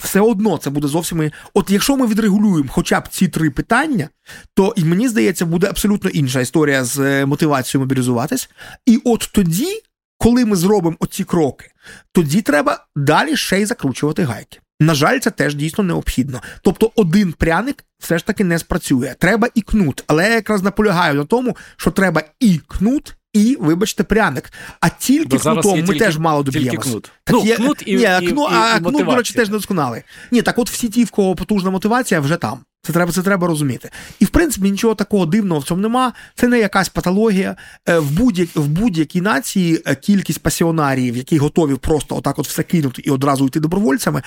[0.00, 1.30] все одно це буде зовсім.
[1.54, 4.08] От якщо ми відрегулюємо хоча б ці три питання,
[4.54, 8.50] то і мені здається, буде абсолютно інша історія з е, мотивацією мобілізуватись.
[8.86, 9.82] І от тоді,
[10.18, 11.70] коли ми зробимо оці кроки,
[12.12, 14.60] тоді треба далі ще й закручувати гайки.
[14.80, 16.42] На жаль, це теж дійсно необхідно.
[16.62, 19.14] Тобто, один пряник все ж таки не спрацює.
[19.18, 20.04] Треба і кнут.
[20.06, 24.52] Але я якраз наполягаю на тому, що треба і кнут, і, вибачте, пряник.
[24.80, 26.90] А тільки Бо кнутом ми тільки, теж мало доб'ємося.
[26.90, 27.10] Кнут.
[27.30, 29.56] Ну, є, кнут і, ні, а, кнут, і, а і кнут, до речі, теж не
[29.56, 30.02] досконалий.
[30.30, 32.58] Ні, так от всі ті, в кого потужна мотивація, вже там.
[32.82, 33.90] Це треба це треба розуміти.
[34.18, 36.12] І в принципі нічого такого дивного в цьому нема.
[36.34, 37.56] Це не якась патологія.
[37.88, 42.62] Е, в будь в будь-якій нації е, кількість пасіонаріїв, які готові просто отак от все
[42.62, 44.22] кинути і одразу йти добровольцями,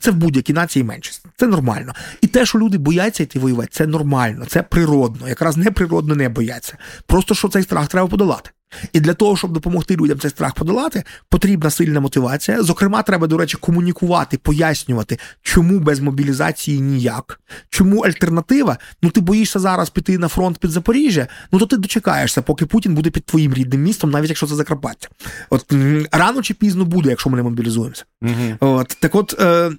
[0.00, 1.24] це в будь-якій нації меншість.
[1.36, 1.94] Це нормально.
[2.20, 5.28] І те, що люди бояться йти воювати, це нормально, це природно.
[5.28, 6.76] Якраз неприродно не бояться.
[7.06, 8.50] Просто що цей страх треба подолати.
[8.92, 12.62] І для того, щоб допомогти людям цей страх подолати, потрібна сильна мотивація.
[12.62, 18.78] Зокрема, треба, до речі, комунікувати, пояснювати, чому без мобілізації ніяк, чому альтернатива.
[19.02, 22.94] Ну ти боїшся зараз піти на фронт під Запоріжжя, ну то ти дочекаєшся, поки Путін
[22.94, 25.08] буде під твоїм рідним містом, навіть якщо це Закарпаття.
[25.50, 25.72] От
[26.12, 28.04] рано чи пізно буде, якщо ми не мобілізуємося.
[28.22, 28.56] Угу.
[28.60, 29.40] От так, от.
[29.40, 29.70] Е,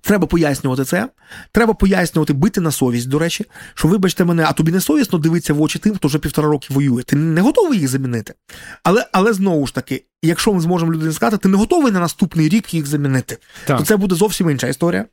[0.00, 1.08] Треба пояснювати це.
[1.52, 3.44] Треба пояснювати, бити на совість, до речі,
[3.74, 6.74] що, вибачте мене, а тобі не совісно дивитися в очі тим, хто вже півтора роки
[6.74, 7.02] воює.
[7.02, 8.34] Ти не готовий їх замінити.
[8.82, 12.48] Але але знову ж таки, якщо ми зможемо людині сказати, ти не готовий на наступний
[12.48, 13.78] рік їх замінити, так.
[13.78, 15.04] то це буде зовсім інша історія.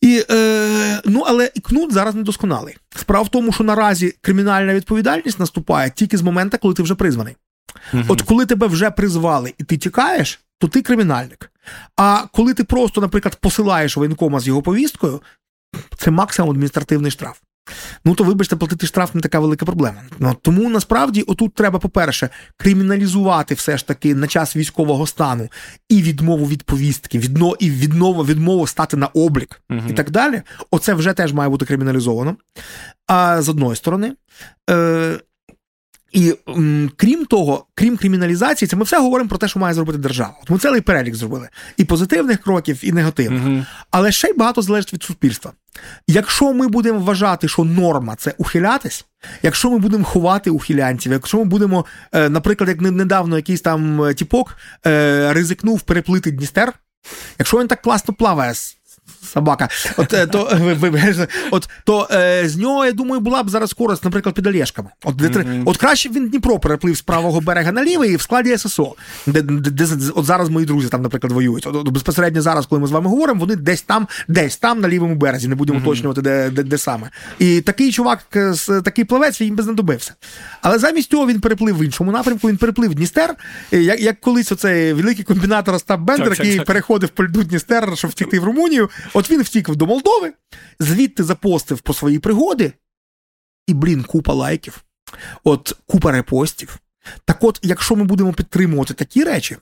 [0.00, 2.76] І, е, Ну, але і кнут зараз недосконалий.
[2.96, 7.36] Справа в тому, що наразі кримінальна відповідальність наступає тільки з моменту, коли ти вже призваний.
[7.94, 8.04] Угу.
[8.08, 11.50] От коли тебе вже призвали і ти тікаєш, то ти кримінальник.
[11.96, 15.22] А коли ти просто, наприклад, посилаєш воєнкома з його повісткою,
[15.98, 17.38] це максимум адміністративний штраф.
[18.04, 20.02] Ну, то, вибачте, платити штраф не така велика проблема.
[20.18, 25.48] Ну, Тому насправді отут треба, по-перше, криміналізувати все ж таки на час військового стану
[25.88, 29.82] і відмову від повістки, відно, і відмову, відмову стати на облік угу.
[29.88, 30.42] і так далі.
[30.70, 32.36] Оце вже теж має бути криміналізовано.
[33.06, 34.12] А з одної сторони.
[34.70, 35.20] Е,
[36.12, 39.98] і м, крім того, крім криміналізації, це ми все говоримо про те, що має зробити
[39.98, 40.34] держава.
[40.48, 43.46] Ми цілий перелік зробили і позитивних кроків, і негативних.
[43.46, 43.64] Угу.
[43.90, 45.52] Але ще й багато залежить від суспільства.
[46.06, 49.06] Якщо ми будемо вважати, що норма це ухилятись,
[49.42, 54.14] якщо ми будемо ховати ухилянців, якщо ми будемо, е, наприклад, як недавно якийсь там е,
[54.14, 54.56] тіпок
[54.86, 56.72] е, ризикнув переплити Дністер,
[57.38, 58.54] якщо він так класно плаває
[59.22, 59.68] собака.
[59.96, 64.04] От е, то ви, от, то е, з нього, я думаю, була б зараз користь,
[64.04, 64.88] наприклад, під Олєшками.
[65.04, 65.62] От де, mm-hmm.
[65.66, 68.94] от краще б він Дніпро переплив з правого берега на лівий і в складі ССО,
[69.26, 71.66] де, де, де от зараз мої друзі там, наприклад, воюють.
[71.66, 74.88] От, от безпосередньо зараз, коли ми з вами говоримо, вони десь там, десь там на
[74.88, 75.82] лівому березі, не будемо mm-hmm.
[75.82, 77.10] уточнювати, де, де де, саме.
[77.38, 78.18] І такий чувак,
[78.84, 80.14] такий плавець, він би знадобився.
[80.62, 83.34] Але замість цього він переплив в іншому напрямку, він переплив Дністер,
[83.70, 88.40] як як колись оцей великий комбінатор Остап Бендер, який переходив по льду Дністер, щоб втікти
[88.40, 88.88] в Румунію.
[89.14, 90.32] От він втік до Молдови,
[90.78, 92.72] звідти запостив по свої пригоди,
[93.66, 94.84] і, блін, купа лайків,
[95.44, 96.78] от купа репостів.
[97.24, 99.56] Так от, якщо ми будемо підтримувати такі речі,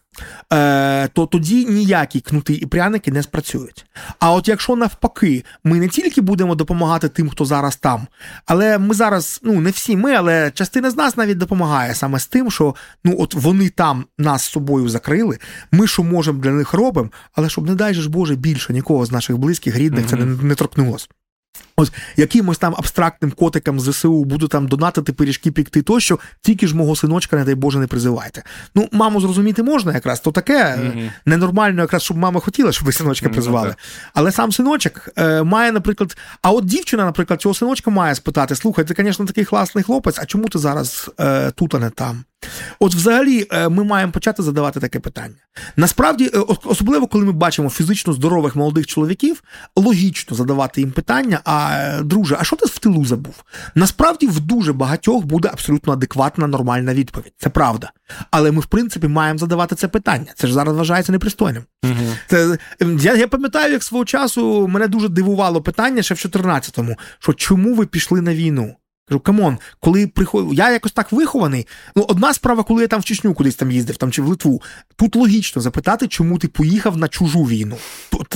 [0.53, 3.87] е, то тоді ніякі кнути і пряники не спрацюють.
[4.19, 8.07] А от якщо навпаки, ми не тільки будемо допомагати тим, хто зараз там,
[8.47, 12.27] але ми зараз, ну не всі ми, але частина з нас навіть допомагає саме з
[12.27, 12.75] тим, що
[13.05, 15.39] ну от вони там нас з собою закрили,
[15.73, 19.13] ми що можемо для них робимо, але щоб, не дай же Боже, більше нікого з
[19.13, 20.11] наших близьких, рідних mm-hmm.
[20.11, 21.07] це не, не торкнулося.
[21.81, 26.77] Ось якимось там абстрактним котикам з ЗСУ буду там донатити пиріжки пікти тощо, тільки ж
[26.77, 28.43] мого синочка, не дай Боже, не призивайте.
[28.75, 31.11] Ну, маму зрозуміти можна якраз, то таке mm-hmm.
[31.27, 33.33] ненормально, якраз щоб мама хотіла, щоб ви синочка mm-hmm.
[33.33, 33.75] призивали.
[34.15, 38.85] Але сам синочок е, має, наприклад, а от дівчина, наприклад, цього синочка має спитати: слухай,
[38.85, 42.25] ти, звісно, такий класний хлопець, а чому ти зараз е, тут, а не там?
[42.79, 45.35] От, взагалі, е, ми маємо почати задавати таке питання.
[45.77, 49.43] Насправді, е, особливо коли ми бачимо фізично здорових молодих чоловіків,
[49.77, 53.45] логічно задавати їм питання: а а друже, а що ти в тилу забув?
[53.75, 57.33] Насправді в дуже багатьох буде абсолютно адекватна нормальна відповідь.
[57.39, 57.91] Це правда.
[58.31, 60.27] Але ми, в принципі, маємо задавати це питання.
[60.35, 61.63] Це ж зараз вважається непристойним.
[61.85, 61.95] Угу.
[62.27, 62.59] Це,
[63.01, 67.75] Я я пам'ятаю, як свого часу мене дуже дивувало питання ще в 14-му, що чому
[67.75, 68.77] ви пішли на війну?
[69.11, 71.67] Кажу, come on, коли приходив, я якось так вихований.
[71.97, 74.63] Ну, одна справа, коли я там в Чечню кудись там їздив, там чи в Литву.
[74.97, 77.77] Тут логічно запитати, чому ти поїхав на чужу війну.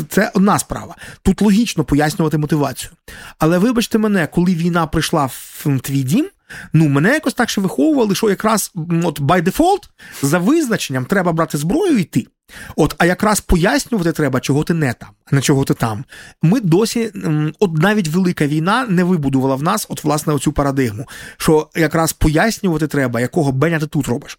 [0.09, 0.95] Це одна справа.
[1.23, 2.93] Тут логічно пояснювати мотивацію.
[3.39, 6.29] Але вибачте мене, коли війна прийшла в твій дім.
[6.73, 8.73] Ну, мене якось так ще виховували, що якраз
[9.05, 9.89] от by default,
[10.23, 12.27] за визначенням треба брати зброю і йти.
[12.77, 16.05] От, а якраз пояснювати треба, чого ти не там, а не чого ти там.
[16.43, 17.13] Ми досі,
[17.61, 22.87] от навіть велика війна не вибудувала в нас, от власне оцю парадигму, що якраз пояснювати
[22.87, 24.39] треба, якого беня ти тут робиш.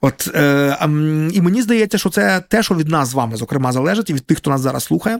[0.00, 0.76] От е,
[1.32, 4.26] і мені здається, що це те, що від нас з вами, зокрема, залежить, і від
[4.26, 5.18] тих, хто нас зараз слухає.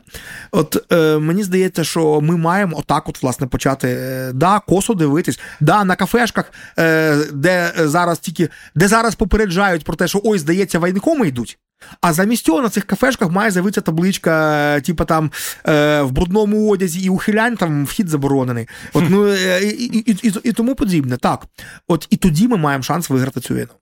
[0.53, 5.41] От е, мені здається, що ми маємо отак, от власне, почати е, да, косо дивитись,
[5.61, 10.79] да, на кафешках, е, де зараз тільки де зараз попереджають про те, що ой, здається,
[10.79, 11.59] вайникоми йдуть.
[12.01, 15.31] А замість цього на цих кафешках має з'явитися табличка, типу там
[15.69, 18.69] е, в брудному одязі і ухилянь там вхід заборонений.
[18.93, 21.17] От, ну, е, і, і, і, і тому подібне.
[21.17, 21.47] Так.
[21.89, 23.73] От і тоді ми маємо шанс виграти цю війну.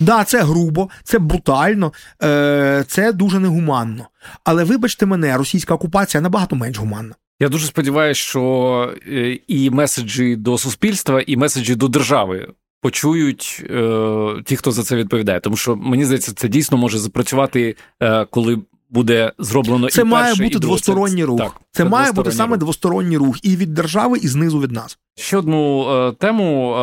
[0.00, 1.92] Да, це грубо, це брутально,
[2.22, 4.08] е, це дуже негуманно.
[4.44, 7.14] Але вибачте мене, російська окупація набагато менш гуманна.
[7.40, 12.48] Я дуже сподіваюся, що е, і меседжі до суспільства, і меседжі до держави
[12.80, 15.40] почують е, ті, хто за це відповідає.
[15.40, 18.58] Тому що мені здається, це дійсно може запрацювати, е, коли
[18.90, 21.38] буде зроблено це і має бути і двосторонній рух.
[21.38, 22.58] Так, це, це має бути саме рух.
[22.58, 24.98] двосторонній рух і від держави, і знизу від нас.
[25.16, 26.74] Ще одну е, тему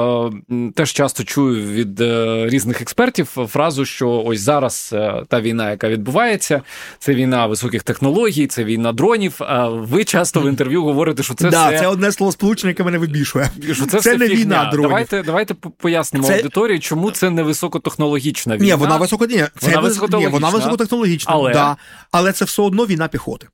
[0.52, 5.72] е, теж часто чую від е, різних експертів фразу, що ось зараз е, та війна,
[5.72, 6.62] яка відбувається,
[7.00, 9.36] це війна високих технологій, це війна дронів.
[9.40, 11.80] А ви часто в інтерв'ю говорите, що це да, все...
[11.80, 13.50] це одне слово сполучення, яке мене вибішує.
[13.72, 14.42] Що це, це не фігня.
[14.42, 14.90] війна дронів.
[14.90, 16.36] Давайте давайте пояснимо це...
[16.36, 18.66] аудиторії, чому це не високотехнологічна війна.
[18.66, 19.26] Ні, вона високо...
[19.26, 20.20] Ні, це вона, високотехнологічна.
[20.20, 21.54] Ні, вона високотехнологічна, але...
[21.54, 21.78] Да,
[22.12, 23.48] але це все одно війна піхоти.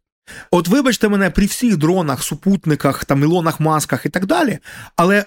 [0.52, 4.60] От вибачте мене при всіх дронах, супутниках, там Ілонах, масках і так далі,
[4.96, 5.26] але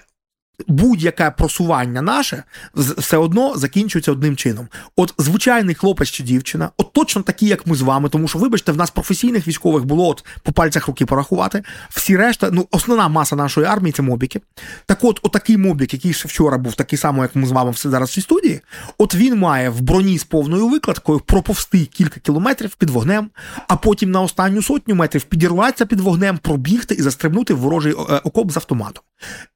[0.67, 2.43] будь-яке просування наше
[2.75, 4.67] все одно закінчується одним чином.
[4.95, 8.71] От звичайний хлопець чи дівчина, от точно такі, як ми з вами, тому що, вибачте,
[8.71, 11.63] в нас професійних військових було от по пальцях руки порахувати.
[11.89, 14.41] Всі решта, ну основна маса нашої армії це мобіки.
[14.85, 17.89] Так, от, отакий мобік, який ще вчора був такий самий, як ми з вами все
[17.89, 18.61] зараз в цій студії.
[18.97, 23.29] От він має в броні з повною викладкою проповсти кілька кілометрів під вогнем,
[23.67, 27.95] а потім на останню сотню метрів підірватися під вогнем, пробігти і застрибнути в ворожий е,
[28.23, 29.03] окоп з автоматом.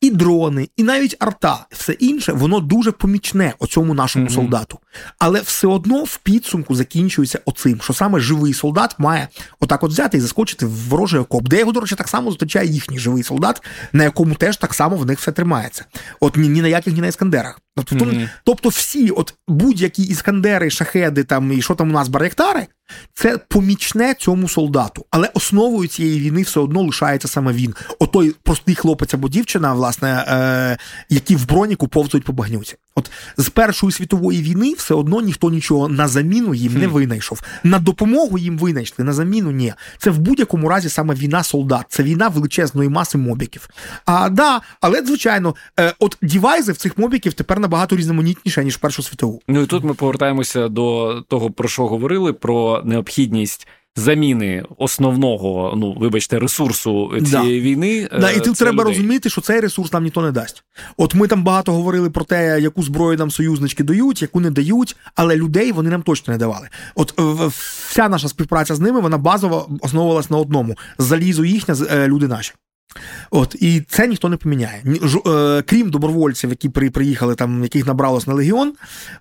[0.01, 4.33] І дрони, і навіть арта, все інше, воно дуже помічне оцьому нашому mm-hmm.
[4.33, 4.79] солдату.
[5.19, 9.27] Але все одно в підсумку закінчується оцим, що саме живий солдат має
[9.59, 12.67] отак от взяти і заскочити в ворожий окоп, де його, до речі, так само зустрічає
[12.67, 15.85] їхній живий солдат, на якому теж так само в них все тримається.
[16.19, 17.59] От ні, ні на яких, ні на іскандерах.
[17.75, 18.29] Тобто, mm-hmm.
[18.43, 22.67] тобто всі, от будь-які іскандери, шахеди там і що там у нас баректари,
[23.13, 27.75] це помічне цьому солдату, але основою цієї війни все одно лишається саме він.
[27.99, 30.77] Отой простий хлопець або дівчина, власне, е,
[31.09, 32.75] які в броніку повзують по багнюці.
[32.95, 37.41] От з Першої світової війни все одно ніхто нічого на заміну їм не винайшов.
[37.63, 39.73] На допомогу їм винайшли, на заміну ні.
[39.97, 43.69] Це в будь-якому разі саме війна солдат, це війна величезної маси мобіків.
[44.05, 49.03] А да, але звичайно, е, от дівайзи в цих мобіків тепер набагато різноманітніше, ніж Першу
[49.03, 49.41] світову.
[49.47, 55.95] Ну і тут ми повертаємося до того, про що говорили: про необхідність заміни основного, ну
[55.99, 57.67] вибачте, ресурсу цієї да.
[57.67, 58.09] війни.
[58.19, 58.93] Да, І тут треба людей.
[58.95, 60.63] розуміти, що цей ресурс нам ніхто не дасть.
[60.97, 64.95] От ми там багато говорили про те, яку зброю нам союзнички дають, яку не дають,
[65.15, 66.69] але людей вони нам точно не давали.
[66.95, 67.19] От
[67.89, 72.53] вся наша співпраця з ними вона базово основувалась на одному: залізо їхня, е, люди наші.
[73.31, 74.83] От і це ніхто не поміняє.
[75.27, 78.73] Е, крім добровольців, які приїхали там, яких набралось на легіон.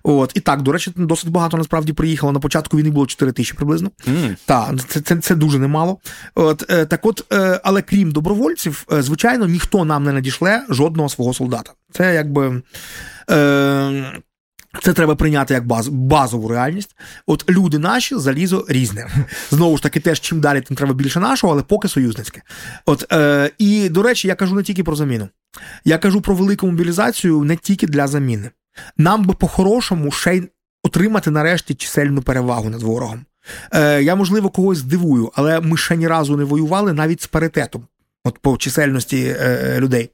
[0.03, 2.31] От і так, до речі, досить багато насправді приїхало.
[2.31, 3.91] На початку війни було 4 тисячі приблизно.
[4.07, 4.35] Mm.
[4.45, 5.97] Так, це це, це дуже немало.
[6.35, 11.33] От е, так, от, е, але крім добровольців, звичайно, ніхто нам не надішле жодного свого
[11.33, 11.71] солдата.
[11.91, 12.61] Це якби.
[13.31, 14.21] Е,
[14.83, 16.95] це треба прийняти як баз, базову реальність.
[17.27, 19.07] От люди наші залізо різне.
[19.51, 22.41] Знову ж таки, теж чим далі, тим треба більше нашого, але поки союзницьке.
[22.85, 25.29] От е, і до речі, я кажу не тільки про заміну.
[25.85, 28.49] Я кажу про велику мобілізацію не тільки для заміни.
[28.97, 30.49] Нам би по-хорошому ще й
[30.83, 33.25] отримати нарешті чисельну перевагу над ворогом.
[33.73, 37.83] Е, Я, можливо, когось здивую, але ми ще ні разу не воювали навіть з паритетом,
[38.23, 40.09] от по чисельності е, людей.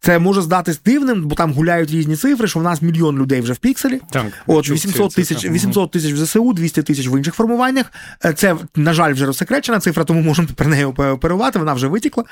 [0.00, 3.52] Це може здатись дивним, бо там гуляють різні цифри, що в нас мільйон людей вже
[3.52, 4.00] в пікселі.
[4.10, 7.92] Так, От 800 тисяч 800 тисяч в ЗСУ, 200 тисяч в інших формуваннях.
[8.24, 12.24] Е, це, на жаль, вже розсекречена цифра, тому можемо про неї оперувати, вона вже витікла.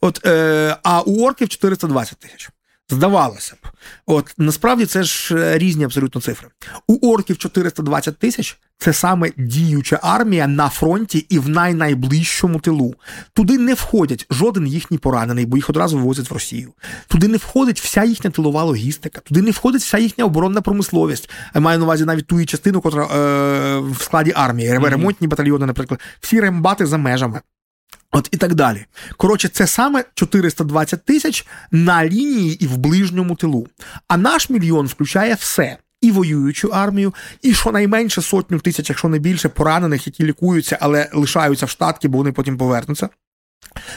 [0.00, 2.50] От, е, А у орків 420 тисяч.
[2.90, 3.68] Здавалося б,
[4.06, 6.48] от насправді це ж е, різні абсолютно цифри.
[6.86, 12.94] У орків 420 тисяч це саме діюча армія на фронті і в найнайближчому тилу.
[13.32, 16.72] Туди не входять жоден їхній поранений, бо їх одразу вивозять в Росію.
[17.08, 21.30] Туди не входить вся їхня тилова логістика, туди не входить вся їхня оборонна промисловість.
[21.54, 26.00] Я маю на увазі навіть ту частину, котра е, в складі армії, ремонтні батальйони, наприклад,
[26.20, 27.40] всі рембати за межами.
[28.12, 28.86] От і так далі.
[29.16, 33.66] Коротше, це саме 420 тисяч на лінії і в ближньому тилу.
[34.08, 35.76] А наш мільйон включає все.
[36.00, 41.66] І воюючу армію, і щонайменше сотню тисяч, якщо не більше, поранених, які лікуються, але лишаються
[41.66, 43.08] в штатки, бо вони потім повернуться.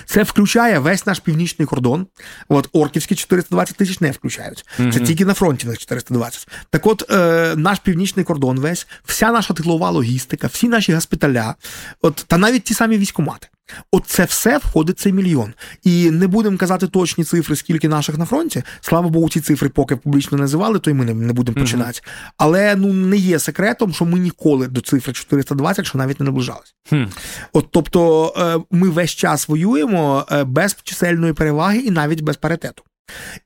[0.06, 2.08] Це включає весь наш північний кордон.
[2.50, 4.66] От орківські 420 тисяч не включають.
[4.78, 6.48] Це тільки на фронті них 420.
[6.70, 11.56] Так от е, наш північний кордон весь, вся наша тилова логістика, всі наші госпіталя,
[12.02, 13.48] от, та навіть ті самі військомати.
[13.92, 15.54] От це все входить цей мільйон.
[15.84, 18.64] І не будемо казати точні цифри, скільки наших на фронті.
[18.82, 21.62] Слава Богу, ці цифри поки публічно називали, то й ми не будемо mm-hmm.
[21.62, 22.02] починати.
[22.38, 26.74] Але ну не є секретом, що ми ніколи до цифри 420, що навіть не наближалися.
[26.92, 27.08] Mm.
[27.54, 32.84] От тобто е, ми весь час воюємо е, без чисельної переваги і навіть без паритету.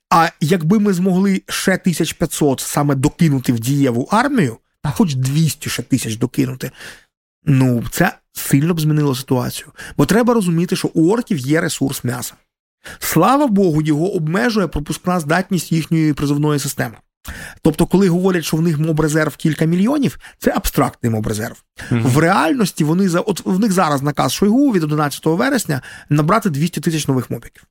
[0.10, 5.84] А якби ми змогли ще 1500 саме докинути в дієву армію, а хоч 200 ще
[5.84, 6.72] тисяч докинути,
[7.46, 9.68] ну це сильно б змінило ситуацію.
[9.98, 12.34] Бо треба розуміти, що у орків є ресурс м'яса.
[13.00, 16.96] Слава Богу, його обмежує пропускна здатність їхньої призовної системи.
[17.62, 21.64] Тобто, коли говорять, що в них моб-резерв кілька мільйонів, це абстрактний моб-резерв.
[21.92, 22.02] Mm-hmm.
[22.02, 26.82] В реальності вони за от в них зараз наказ Шойгу від 11 вересня набрати 200
[26.82, 27.64] тисяч нових мобіків.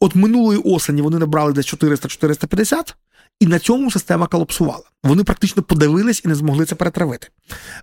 [0.00, 2.94] От минулої осені вони набрали десь 400-450,
[3.40, 4.82] і на цьому система колапсувала.
[5.02, 7.28] Вони практично подивились і не змогли це перетравити.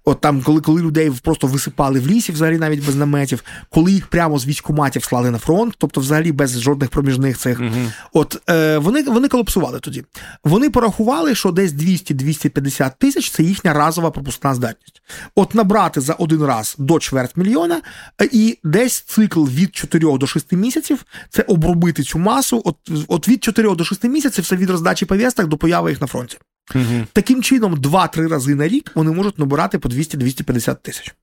[0.06, 4.08] От там, коли коли людей просто висипали в лісі, взагалі навіть без наметів, коли їх
[4.08, 7.70] прямо з військоматів слали на фронт, тобто взагалі без жодних проміжних цих, угу.
[8.14, 10.04] от е, вони вони колапсували тоді.
[10.44, 15.02] Вони порахували, що десь 200-250 тисяч це їхня разова пропускна здатність.
[15.36, 17.82] От набрати за один раз до чверть мільйона,
[18.22, 22.62] е, і десь цикл від 4 до 6 місяців це обробити цю масу.
[22.66, 22.78] От
[23.08, 26.38] от від 4 до 6 місяців це від роздачі повісток до появи їх на фронті.
[26.76, 27.06] Угу.
[27.14, 31.16] Таким чином, 2-3 рази на рік вони можуть набирати по 200-250 тисяч.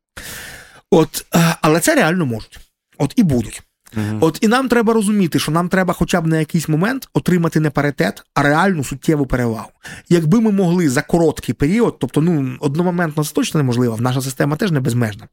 [0.90, 2.58] От, е, Але це реально можуть.
[2.98, 3.62] От і будуть.
[3.96, 4.18] Угу.
[4.20, 7.70] От і нам треба розуміти, що нам треба хоча б на якийсь момент отримати не
[7.70, 9.70] паритет, а реальну суттєву перевагу.
[10.08, 14.70] Якби ми могли за короткий період, тобто ну одномоментно це точно неможливо, наша система теж
[14.70, 15.28] не безмежна.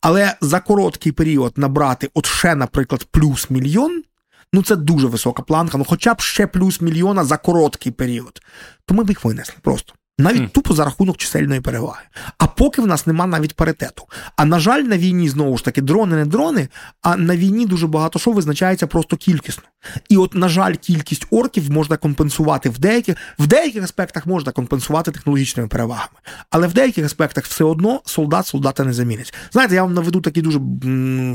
[0.00, 4.02] Але за короткий період набрати от ще, наприклад, плюс мільйон.
[4.54, 8.40] Ну, це дуже висока планка, ну хоча б ще плюс мільйона за короткий період,
[8.86, 9.94] то ми б їх винесли просто.
[10.18, 10.50] Навіть mm.
[10.50, 12.02] тупо за рахунок чисельної переваги.
[12.38, 14.04] А поки в нас нема навіть паритету.
[14.36, 16.68] А на жаль, на війні знову ж таки дрони не дрони,
[17.02, 19.62] а на війні дуже багато що визначається просто кількісно.
[20.08, 25.10] І от, на жаль, кількість орків можна компенсувати в деяких в деяких аспектах можна компенсувати
[25.10, 26.18] технологічними перевагами.
[26.50, 29.34] Але в деяких аспектах все одно солдат солдата не замінить.
[29.52, 30.60] Знаєте, я вам наведу такий дуже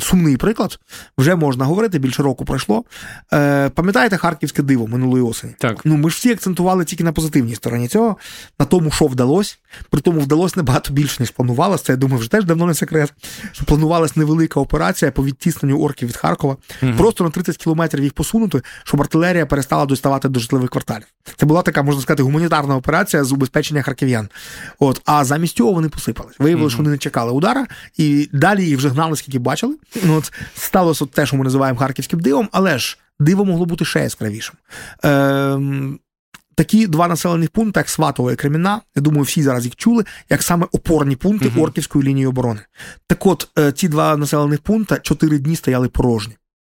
[0.01, 0.79] сумний приклад.
[1.17, 2.83] Вже можна говорити, більше року пройшло.
[3.33, 5.53] Е, Пам'ятаєте харківське диво минулої осені?
[5.57, 5.81] Так.
[5.85, 8.17] Ну ми ж всі акцентували тільки на позитивній стороні цього.
[8.59, 9.55] На тому, що вдалося.
[9.89, 11.83] При тому вдалося набагато більше, ніж планувалося.
[11.83, 13.13] Це я думаю, вже теж давно не секрет.
[13.51, 16.57] Що планувалася невелика операція по відтісненню орків від Харкова.
[16.83, 16.93] Угу.
[16.97, 21.07] Просто на 30 кілометрів їх посунути, щоб артилерія перестала доставати до житлових кварталів.
[21.35, 24.29] Це була така, можна сказати, гуманітарна операція з убезпечення харків'ян.
[24.79, 26.39] От, а замість цього вони посипались.
[26.39, 26.69] Виявилося, угу.
[26.69, 27.67] що вони не чекали удара,
[27.97, 29.75] і далі їх вже гнали, скільки бачили.
[30.09, 34.55] От сталося те, що ми називаємо харківським дивом, але ж диво могло бути ще яскравішим.
[35.05, 35.59] Е,
[36.59, 40.43] Такі два населених пункти, як Сватово і Креміна, я думаю, всі зараз їх чули, як
[40.43, 41.61] саме опорні пункти uh-huh.
[41.61, 42.59] Орківської лінії оборони.
[43.07, 46.33] Так от, е, ці два населених пункти чотири дні стояли порожні.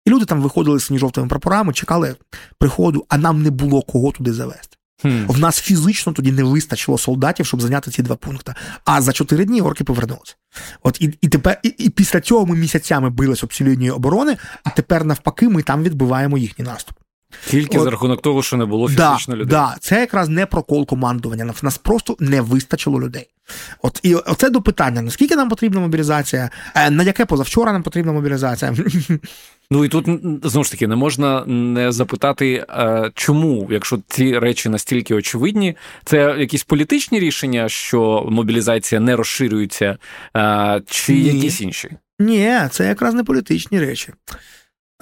[0.06, 2.16] І люди там виходили з синьо-жовтими прапорами, чекали
[2.60, 4.78] приходу, а нам не було кого туди завести.
[5.04, 5.28] Hmm.
[5.28, 8.54] В нас фізично тоді не вистачило солдатів, щоб зайняти ці два пункти.
[8.86, 10.36] А за чотири дні орки повернулися.
[10.84, 14.38] От і і тепер, і, і після цього ми місяцями билися об цю лінію оборони,
[14.64, 17.01] а тепер навпаки, ми там відбиваємо їхній наступ.
[17.48, 19.52] Тільки От, за рахунок того, що не було фізично да, людей.
[19.52, 21.54] Да, Це якраз не прокол командування.
[21.62, 23.28] Нас просто не вистачило людей.
[23.82, 28.12] От і оце до питання: наскільки нам потрібна мобілізація, е, на яке позавчора нам потрібна
[28.12, 28.76] мобілізація?
[29.74, 30.06] Ну і тут
[30.44, 35.76] знову ж таки не можна не запитати, е, чому, якщо ці речі настільки очевидні,
[36.06, 39.98] це якісь політичні рішення, що мобілізація не розширюється,
[40.38, 41.24] е, чи Ні.
[41.24, 41.90] якісь інші?
[42.20, 44.14] Ні, це якраз не політичні речі.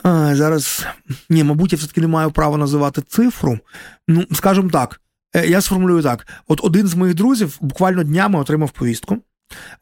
[0.04, 0.86] А, Зараз
[1.30, 3.60] ні, мабуть, я все-таки не маю права називати цифру.
[4.08, 5.02] Ну, скажімо так,
[5.36, 9.18] е, я сформулюю так: от один з моїх друзів буквально днями отримав повістку.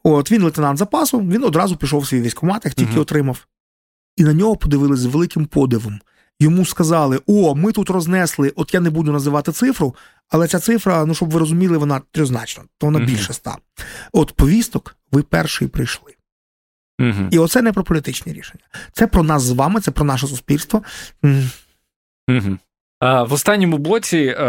[0.02, 3.46] От він лейтенант запасу, він одразу пішов в свій військкомат, як тільки uh отримав.
[4.16, 6.00] І на нього подивилися з великим подивом.
[6.40, 9.94] Йому сказали: О, ми тут рознесли, от я не буду називати цифру,
[10.28, 13.56] але ця цифра, ну щоб ви розуміли, вона трьозначна, то вона uh більше ста.
[14.12, 16.14] От повісток, ви перший прийшли.
[17.00, 17.28] Угу.
[17.30, 18.64] І оце не про політичні рішення.
[18.92, 20.82] Це про нас з вами, це про наше суспільство.
[22.28, 22.58] Угу.
[23.00, 24.44] В останньому блоці, е,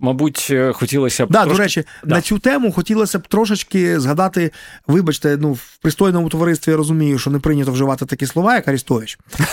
[0.00, 1.28] мабуть, хотілося б.
[1.30, 1.56] Да, трошки...
[1.56, 2.14] До речі, да.
[2.14, 4.50] на цю тему хотілося б трошечки згадати,
[4.86, 9.18] вибачте, ну, в пристойному товаристві я розумію, що не прийнято вживати такі слова, як Арістович.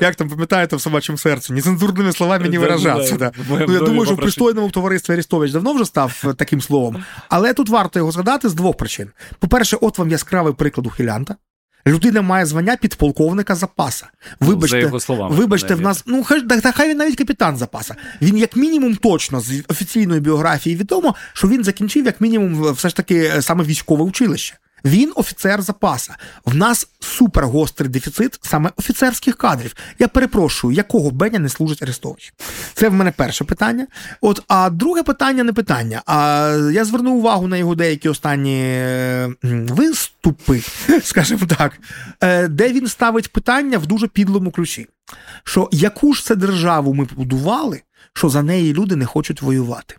[0.00, 1.52] Як там пам'ятаєте в собачому серці?
[1.52, 3.32] Нецензурними словами не виражатися.
[3.48, 7.04] Ну, я думаю, що в пристойному товаристві Арістович давно вже став таким словом.
[7.28, 9.10] Але тут варто його згадати з двох причин.
[9.38, 11.36] По-перше, от вам яскравий приклад ухилянта.
[11.88, 14.06] Людина має звання підполковника запаса.
[14.40, 17.94] Вибачте, За його словами, вибачте, в нас ну хай та хай він навіть капітан запаса.
[18.22, 22.96] Він, як мінімум, точно з офіційної біографії відомо, що він закінчив як мінімум все ж
[22.96, 24.56] таки саме військове училище.
[24.84, 26.16] Він офіцер запаса.
[26.44, 29.74] В нас супергострий дефіцит саме офіцерських кадрів.
[29.98, 32.32] Я перепрошую, якого Беня не служить Арестович?
[32.74, 33.86] Це в мене перше питання.
[34.20, 36.02] От, а друге питання не питання.
[36.06, 38.82] А я звернув увагу на його деякі останні
[40.24, 40.62] виступи,
[41.02, 41.80] скажімо так,
[42.20, 44.86] е, де він ставить питання в дуже підлому ключі.
[45.44, 49.96] Що яку ж це державу ми побудували, що за неї люди не хочуть воювати?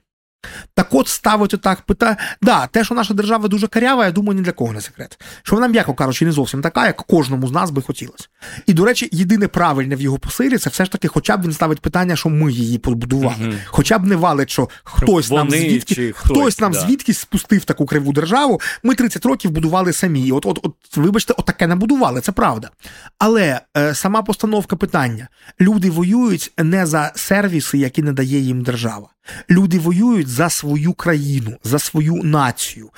[0.73, 2.17] Так от ставити так питання.
[2.41, 5.19] Да, те, що наша держава дуже карява, я думаю, ні для кого не секрет.
[5.43, 8.27] Що вона, м'яко кажучи, не зовсім така, як кожному з нас би хотілося.
[8.65, 11.53] І, до речі, єдине правильне в його посилі це все ж таки, хоча б він
[11.53, 13.47] ставить питання, що ми її побудували.
[13.47, 13.53] Угу.
[13.65, 16.79] Хоча б не валить, що хтось Вони нам звідки хтось, хтось нам да.
[16.79, 18.61] звідки спустив таку криву державу.
[18.83, 20.31] Ми 30 років будували самі.
[20.31, 22.69] От, от, от вибачте, отаке не будували, це правда.
[23.17, 25.27] Але е, сама постановка питання:
[25.61, 29.09] люди воюють не за сервіси, які не дає їм держава.
[29.49, 32.89] Люди воюють за свою країну, за свою націю,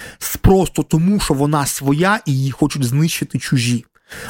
[0.41, 3.85] просто тому, що вона своя і її хочуть знищити чужі.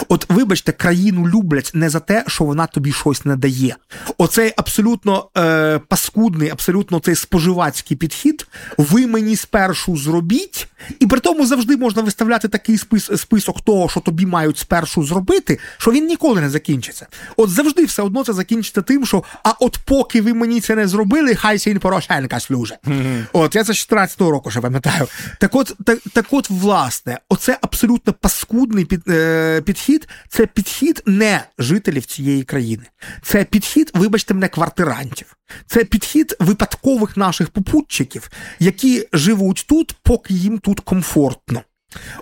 [0.07, 3.75] От, вибачте, країну люблять не за те, що вона тобі щось не дає.
[4.17, 8.47] Оцей абсолютно е, паскудний, абсолютно цей споживацький підхід.
[8.77, 10.67] Ви мені спершу зробіть,
[10.99, 15.59] і при тому завжди можна виставляти такий спис, список того, що тобі мають спершу зробити,
[15.77, 17.07] що він ніколи не закінчиться.
[17.37, 20.87] От завжди все одно це закінчиться тим, що а от поки ви мені це не
[20.87, 22.37] зробили, хай сін Порошенка.
[22.37, 23.25] Mm-hmm.
[23.33, 25.07] От я це 14-го року ще пам'ятаю.
[25.39, 29.01] Так, от, так, так, от, власне, оце абсолютно паскудний під.
[29.07, 32.83] Е, підхід це підхід не жителів цієї країни.
[33.23, 35.37] Це підхід, вибачте мене, квартирантів.
[35.67, 41.61] Це підхід випадкових наших попутчиків, які живуть тут, поки їм тут комфортно.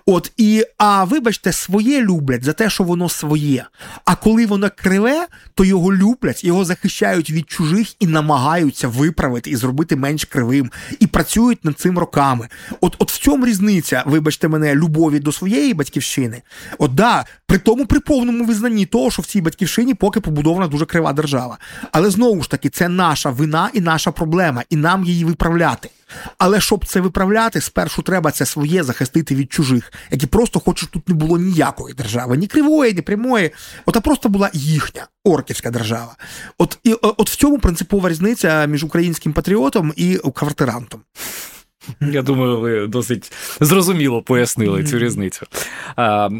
[0.05, 3.65] От і а вибачте, своє люблять за те, що воно своє.
[4.05, 9.55] А коли воно криве, то його люблять, його захищають від чужих і намагаються виправити і
[9.55, 12.47] зробити менш кривим, і працюють над цим роками.
[12.82, 16.41] От от в цьому різниця, вибачте мене, любові до своєї батьківщини.
[16.78, 20.86] От да, при тому при повному визнанні того, що в цій батьківщині поки побудована дуже
[20.86, 21.57] крива держава.
[21.91, 25.89] Але знову ж таки, це наша вина і наша проблема, і нам її виправляти.
[26.38, 31.10] Але щоб це виправляти, спершу треба це своє захистити від чужих, які просто хочуть, тут
[31.10, 33.51] не було ніякої держави, ні кривої, ні прямої.
[33.86, 36.16] Ота просто була їхня орківська держава.
[36.57, 41.01] От і от в цьому принципова різниця між українським патріотом і квартирантом.
[42.01, 45.45] Я думаю, ви досить зрозуміло пояснили цю різницю.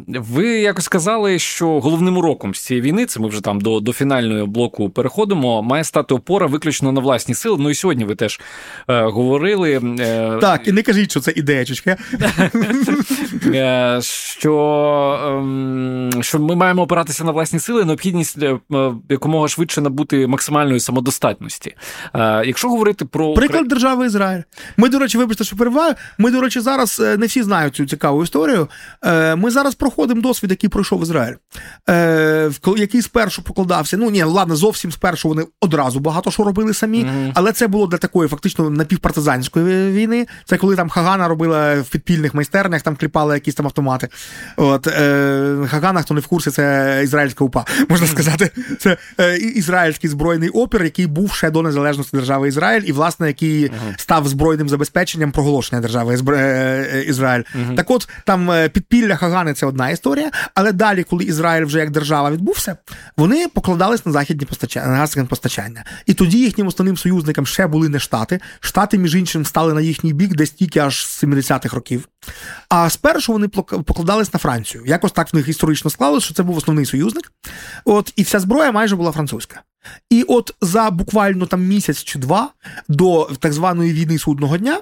[0.08, 3.94] Ви якось сказали, що головним уроком з цієї війни, це ми вже там до до
[3.94, 7.58] фінального блоку переходимо, має стати опора виключно на власні сили.
[7.60, 8.40] Ну і сьогодні ви теж
[8.88, 9.82] е, говорили.
[10.00, 11.98] Е, так, і не кажіть, що це ідеячка.
[13.46, 14.54] Е, що
[16.18, 18.60] е, що ми маємо опиратися на власні сили, необхідність е,
[19.10, 21.76] якомога швидше набути максимальної самодостатності.
[22.16, 24.42] Е, якщо говорити про приклад держави Ізраїль,
[24.78, 25.96] ми, до речі, вибачте, що перебуваю.
[26.18, 28.68] Ми, до речі, зараз не всі знають цю цікаву історію.
[29.36, 31.36] Ми зараз проходимо досвід, який пройшов Ізраїль,
[32.78, 33.98] який спершу покладався.
[33.98, 37.32] Ну ні, ладно, зовсім спершу вони одразу багато що робили самі, mm-hmm.
[37.34, 40.28] але це було для такої фактично напівпартизанської війни.
[40.46, 44.08] Це коли там Хагана робила в підпільних майстернях, там кліпали якісь там автомати.
[44.58, 44.88] От
[45.70, 48.52] Хагана, хто не в курсі, це ізраїльська упа, можна сказати.
[48.80, 48.98] Це
[49.56, 53.94] ізраїльський збройний опір, який був ще до незалежності держави Ізраїль, і власне який mm-hmm.
[53.98, 57.44] став збройним забезпеченням рішенням проголошення держави е, е, Ізраїль.
[57.56, 57.76] Угу.
[57.76, 61.92] Так от там е, підпілля Хагани це одна історія, але далі, коли Ізраїль вже як
[61.92, 62.78] держава відбувся,
[63.18, 65.84] вони покладались на західні постачання, на газове постачання.
[66.06, 68.40] І тоді їхнім основним союзникам ще були не штати.
[68.60, 72.08] Штати, між іншим, стали на їхній бік десь тільки аж з 70-х років.
[72.70, 74.84] А спершу вони покладались на Францію.
[74.86, 77.32] Якось так в них історично склалося, що це був основний союзник.
[77.86, 79.62] От і вся зброя майже була французька.
[80.10, 82.54] І от за буквально там місяць чи два
[82.88, 84.82] до так званої війни судного дня,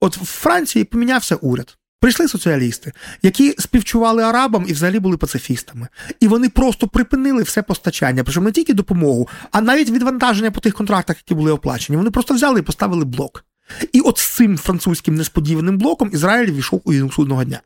[0.00, 1.78] от в Франції помінявся уряд.
[2.00, 2.92] Прийшли соціалісти,
[3.22, 5.88] які співчували арабам і взагалі були пацифістами.
[6.20, 10.74] І вони просто припинили все постачання, причому не тільки допомогу, а навіть відвантаження по тих
[10.74, 11.96] контрактах, які були оплачені.
[11.96, 13.44] Вони просто взяли і поставили блок.
[13.92, 17.60] І от з цим французьким несподіваним блоком Ізраїль війшов у війну судного дня.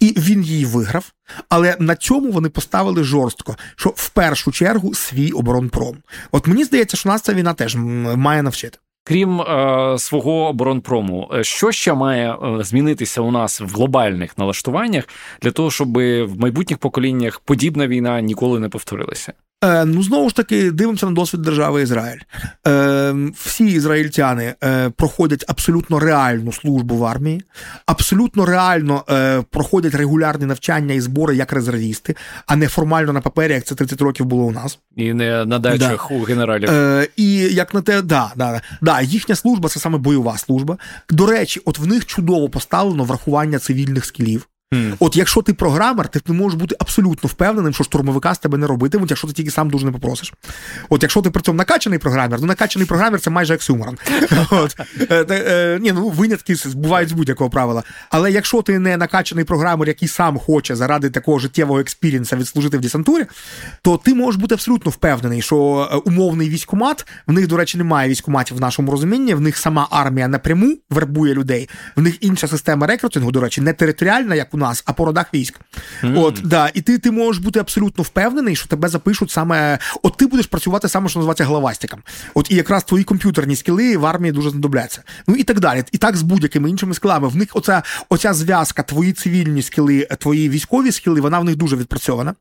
[0.00, 1.12] І він її виграв,
[1.48, 5.96] але на цьому вони поставили жорстко, що в першу чергу свій оборонпром.
[6.32, 8.78] От мені здається, що нас ця війна теж має навчити.
[9.08, 15.08] Крім е, свого оборонпрому, е, що ще має е, змінитися у нас в глобальних налаштуваннях
[15.42, 19.32] для того, щоб в майбутніх поколіннях подібна війна ніколи не повторилася?
[19.64, 22.18] Е, Ну, знову ж таки, дивимося на досвід держави Ізраїль.
[22.66, 27.42] Е, Всі ізраїльтяни е, проходять абсолютно реальну службу в армії,
[27.86, 33.52] абсолютно реально е, проходять регулярні навчання і збори як резервісти, а не формально на папері,
[33.52, 34.78] як це 30 років було у нас.
[34.96, 36.14] І не на дачах да.
[36.14, 36.70] у генералів.
[36.70, 40.78] Е, І як на те, да, да, да, їхня служба це саме бойова служба.
[41.10, 44.48] До речі, от в них чудово поставлено врахування цивільних скілів.
[44.74, 44.96] Mm.
[44.98, 48.66] От якщо ти програмер, ти не можеш бути абсолютно впевненим, що штурмовика з тебе не
[48.66, 50.32] робитимуть, якщо ти тільки сам дуже не попросиш.
[50.88, 53.98] От якщо ти при цьому накачаний програмер, ну накачаний програмер це майже оксюморон.
[55.10, 57.82] Е, е, ні, ну винятки бувають з будь-якого правила.
[58.10, 62.80] Але якщо ти не накачаний програмер, який сам хоче заради такого життєвого експірінса відслужити в
[62.80, 63.24] десантурі,
[63.82, 68.08] то ти можеш бути абсолютно впевнений, що е, умовний військомат, в них, до речі, немає
[68.08, 72.86] військоматів в нашому розумінні, в них сама армія напряму вербує людей, в них інша система
[72.86, 75.60] рекрутингу, до речі, не територіальна, як у нас, а по родах військ.
[76.02, 76.20] Mm.
[76.20, 79.78] От, да, І ти ти можеш бути абсолютно впевнений, що тебе запишуть саме.
[80.02, 82.02] От ти будеш працювати саме, що називається главастиком.
[82.34, 85.02] От і якраз твої комп'ютерні скіли в армії дуже знадобляться.
[85.26, 85.84] Ну і так далі.
[85.92, 87.28] І так з будь-якими іншими скілами.
[87.28, 91.76] В них оця оця зв'язка, твої цивільні скіли, твої військові скіли, вона в них дуже
[91.76, 92.34] відпрацьована.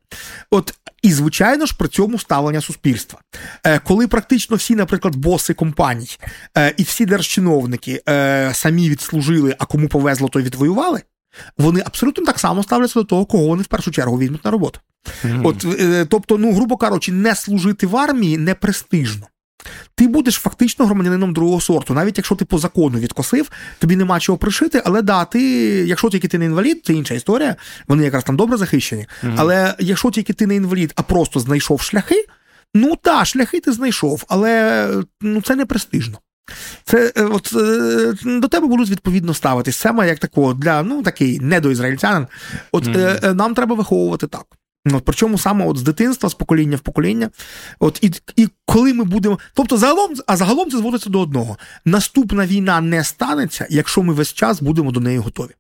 [0.51, 0.73] От.
[1.01, 3.19] І, звичайно ж, при цьому ставлення суспільства.
[3.65, 6.17] Е, Коли практично всі, наприклад, боси компаній
[6.57, 11.01] е, і всі держчиновники е, самі відслужили, а кому повезло, то відвоювали
[11.57, 14.79] вони абсолютно так само ставляться до того, кого вони в першу чергу візьмуть на роботу.
[15.25, 15.47] Mm-hmm.
[15.47, 19.27] От, е, Тобто, ну, грубо кажучи, не служити в армії не престижно.
[19.95, 24.37] Ти будеш фактично громадянином другого сорту, навіть якщо ти по закону відкосив, тобі нема чого
[24.37, 25.41] пришити, але да, ти,
[25.87, 27.55] якщо тільки ти не інвалід, це інша історія,
[27.87, 29.07] вони якраз там добре захищені.
[29.23, 29.35] Mm-hmm.
[29.37, 32.25] Але якщо тільки ти не інвалід, а просто знайшов шляхи,
[32.73, 34.89] ну так, шляхи ти знайшов, але
[35.21, 36.19] ну, це не престижно.
[36.83, 41.39] Це е, от е, до тебе будуть відповідно ставитись саме як такого для ну такий
[41.39, 42.27] недоізраїльтянин.
[42.71, 43.33] От mm-hmm.
[43.33, 44.45] нам треба виховувати так.
[44.93, 47.29] От, Причому саме от з дитинства, з покоління в покоління.
[47.79, 49.39] От І і коли ми будемо.
[49.53, 54.33] Тобто, загалом, а загалом це зводиться до одного: наступна війна не станеться, якщо ми весь
[54.33, 55.51] час будемо до неї готові.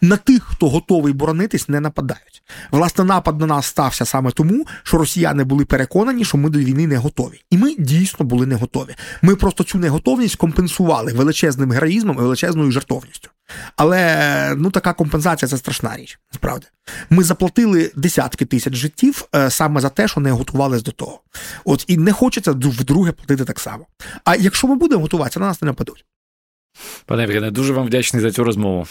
[0.00, 2.42] На тих, хто готовий боронитись, не нападають.
[2.70, 6.86] Власне, напад на нас стався саме тому, що росіяни були переконані, що ми до війни
[6.86, 7.40] не готові.
[7.50, 8.94] І ми дійсно були не готові.
[9.22, 13.30] Ми просто цю неготовність компенсували величезним героїзмом і величезною жертовністю.
[13.76, 16.18] Але ну така компенсація це страшна річ.
[16.30, 16.66] Справді,
[17.10, 21.20] ми заплатили десятки тисяч життів е, саме за те, що не готувалися до того.
[21.64, 23.86] От і не хочеться вдруге платити так само.
[24.24, 26.04] А якщо ми будемо готуватися, на нас не нападуть.
[27.06, 28.86] Пане Євгене, дуже вам вдячний за цю розмову.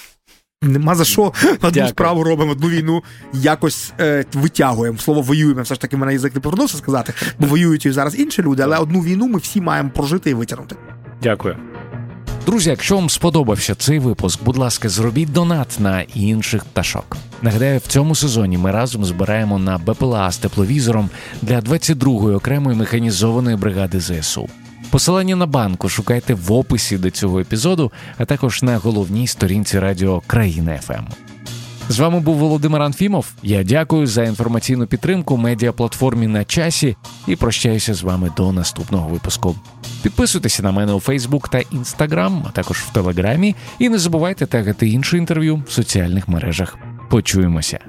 [0.62, 1.88] Нема за що одну Дякую.
[1.88, 4.98] справу робимо, одну війну якось е, витягуємо.
[4.98, 5.62] Слово воюємо.
[5.62, 8.78] Все ж таки мене язик не повернувся сказати, бо воюють і зараз інші люди, але
[8.78, 10.76] одну війну ми всі маємо прожити і витягнути.
[11.24, 11.58] Дякую.
[12.46, 17.18] Друзі, якщо вам сподобався цей випуск, будь ласка, зробіть донат на інших пташок.
[17.42, 21.10] Нагадаю, в цьому сезоні ми разом збираємо на БПЛА з тепловізором
[21.42, 24.50] для 22-ї окремої механізованої бригади ЗСУ.
[24.94, 30.22] Посилання на банку шукайте в описі до цього епізоду, а також на головній сторінці радіо
[30.28, 31.06] Країна ФМ.
[31.90, 33.32] З вами був Володимир Анфімов.
[33.44, 36.96] Я дякую за інформаційну підтримку медіаплатформі на часі
[37.28, 39.56] і прощаюся з вами до наступного випуску.
[40.04, 44.88] Підписуйтеся на мене у Фейсбук та Інстаграм, а також в Телеграмі, і не забувайте тегати
[44.88, 46.78] інше інтерв'ю в соціальних мережах.
[47.10, 47.80] Почуємося.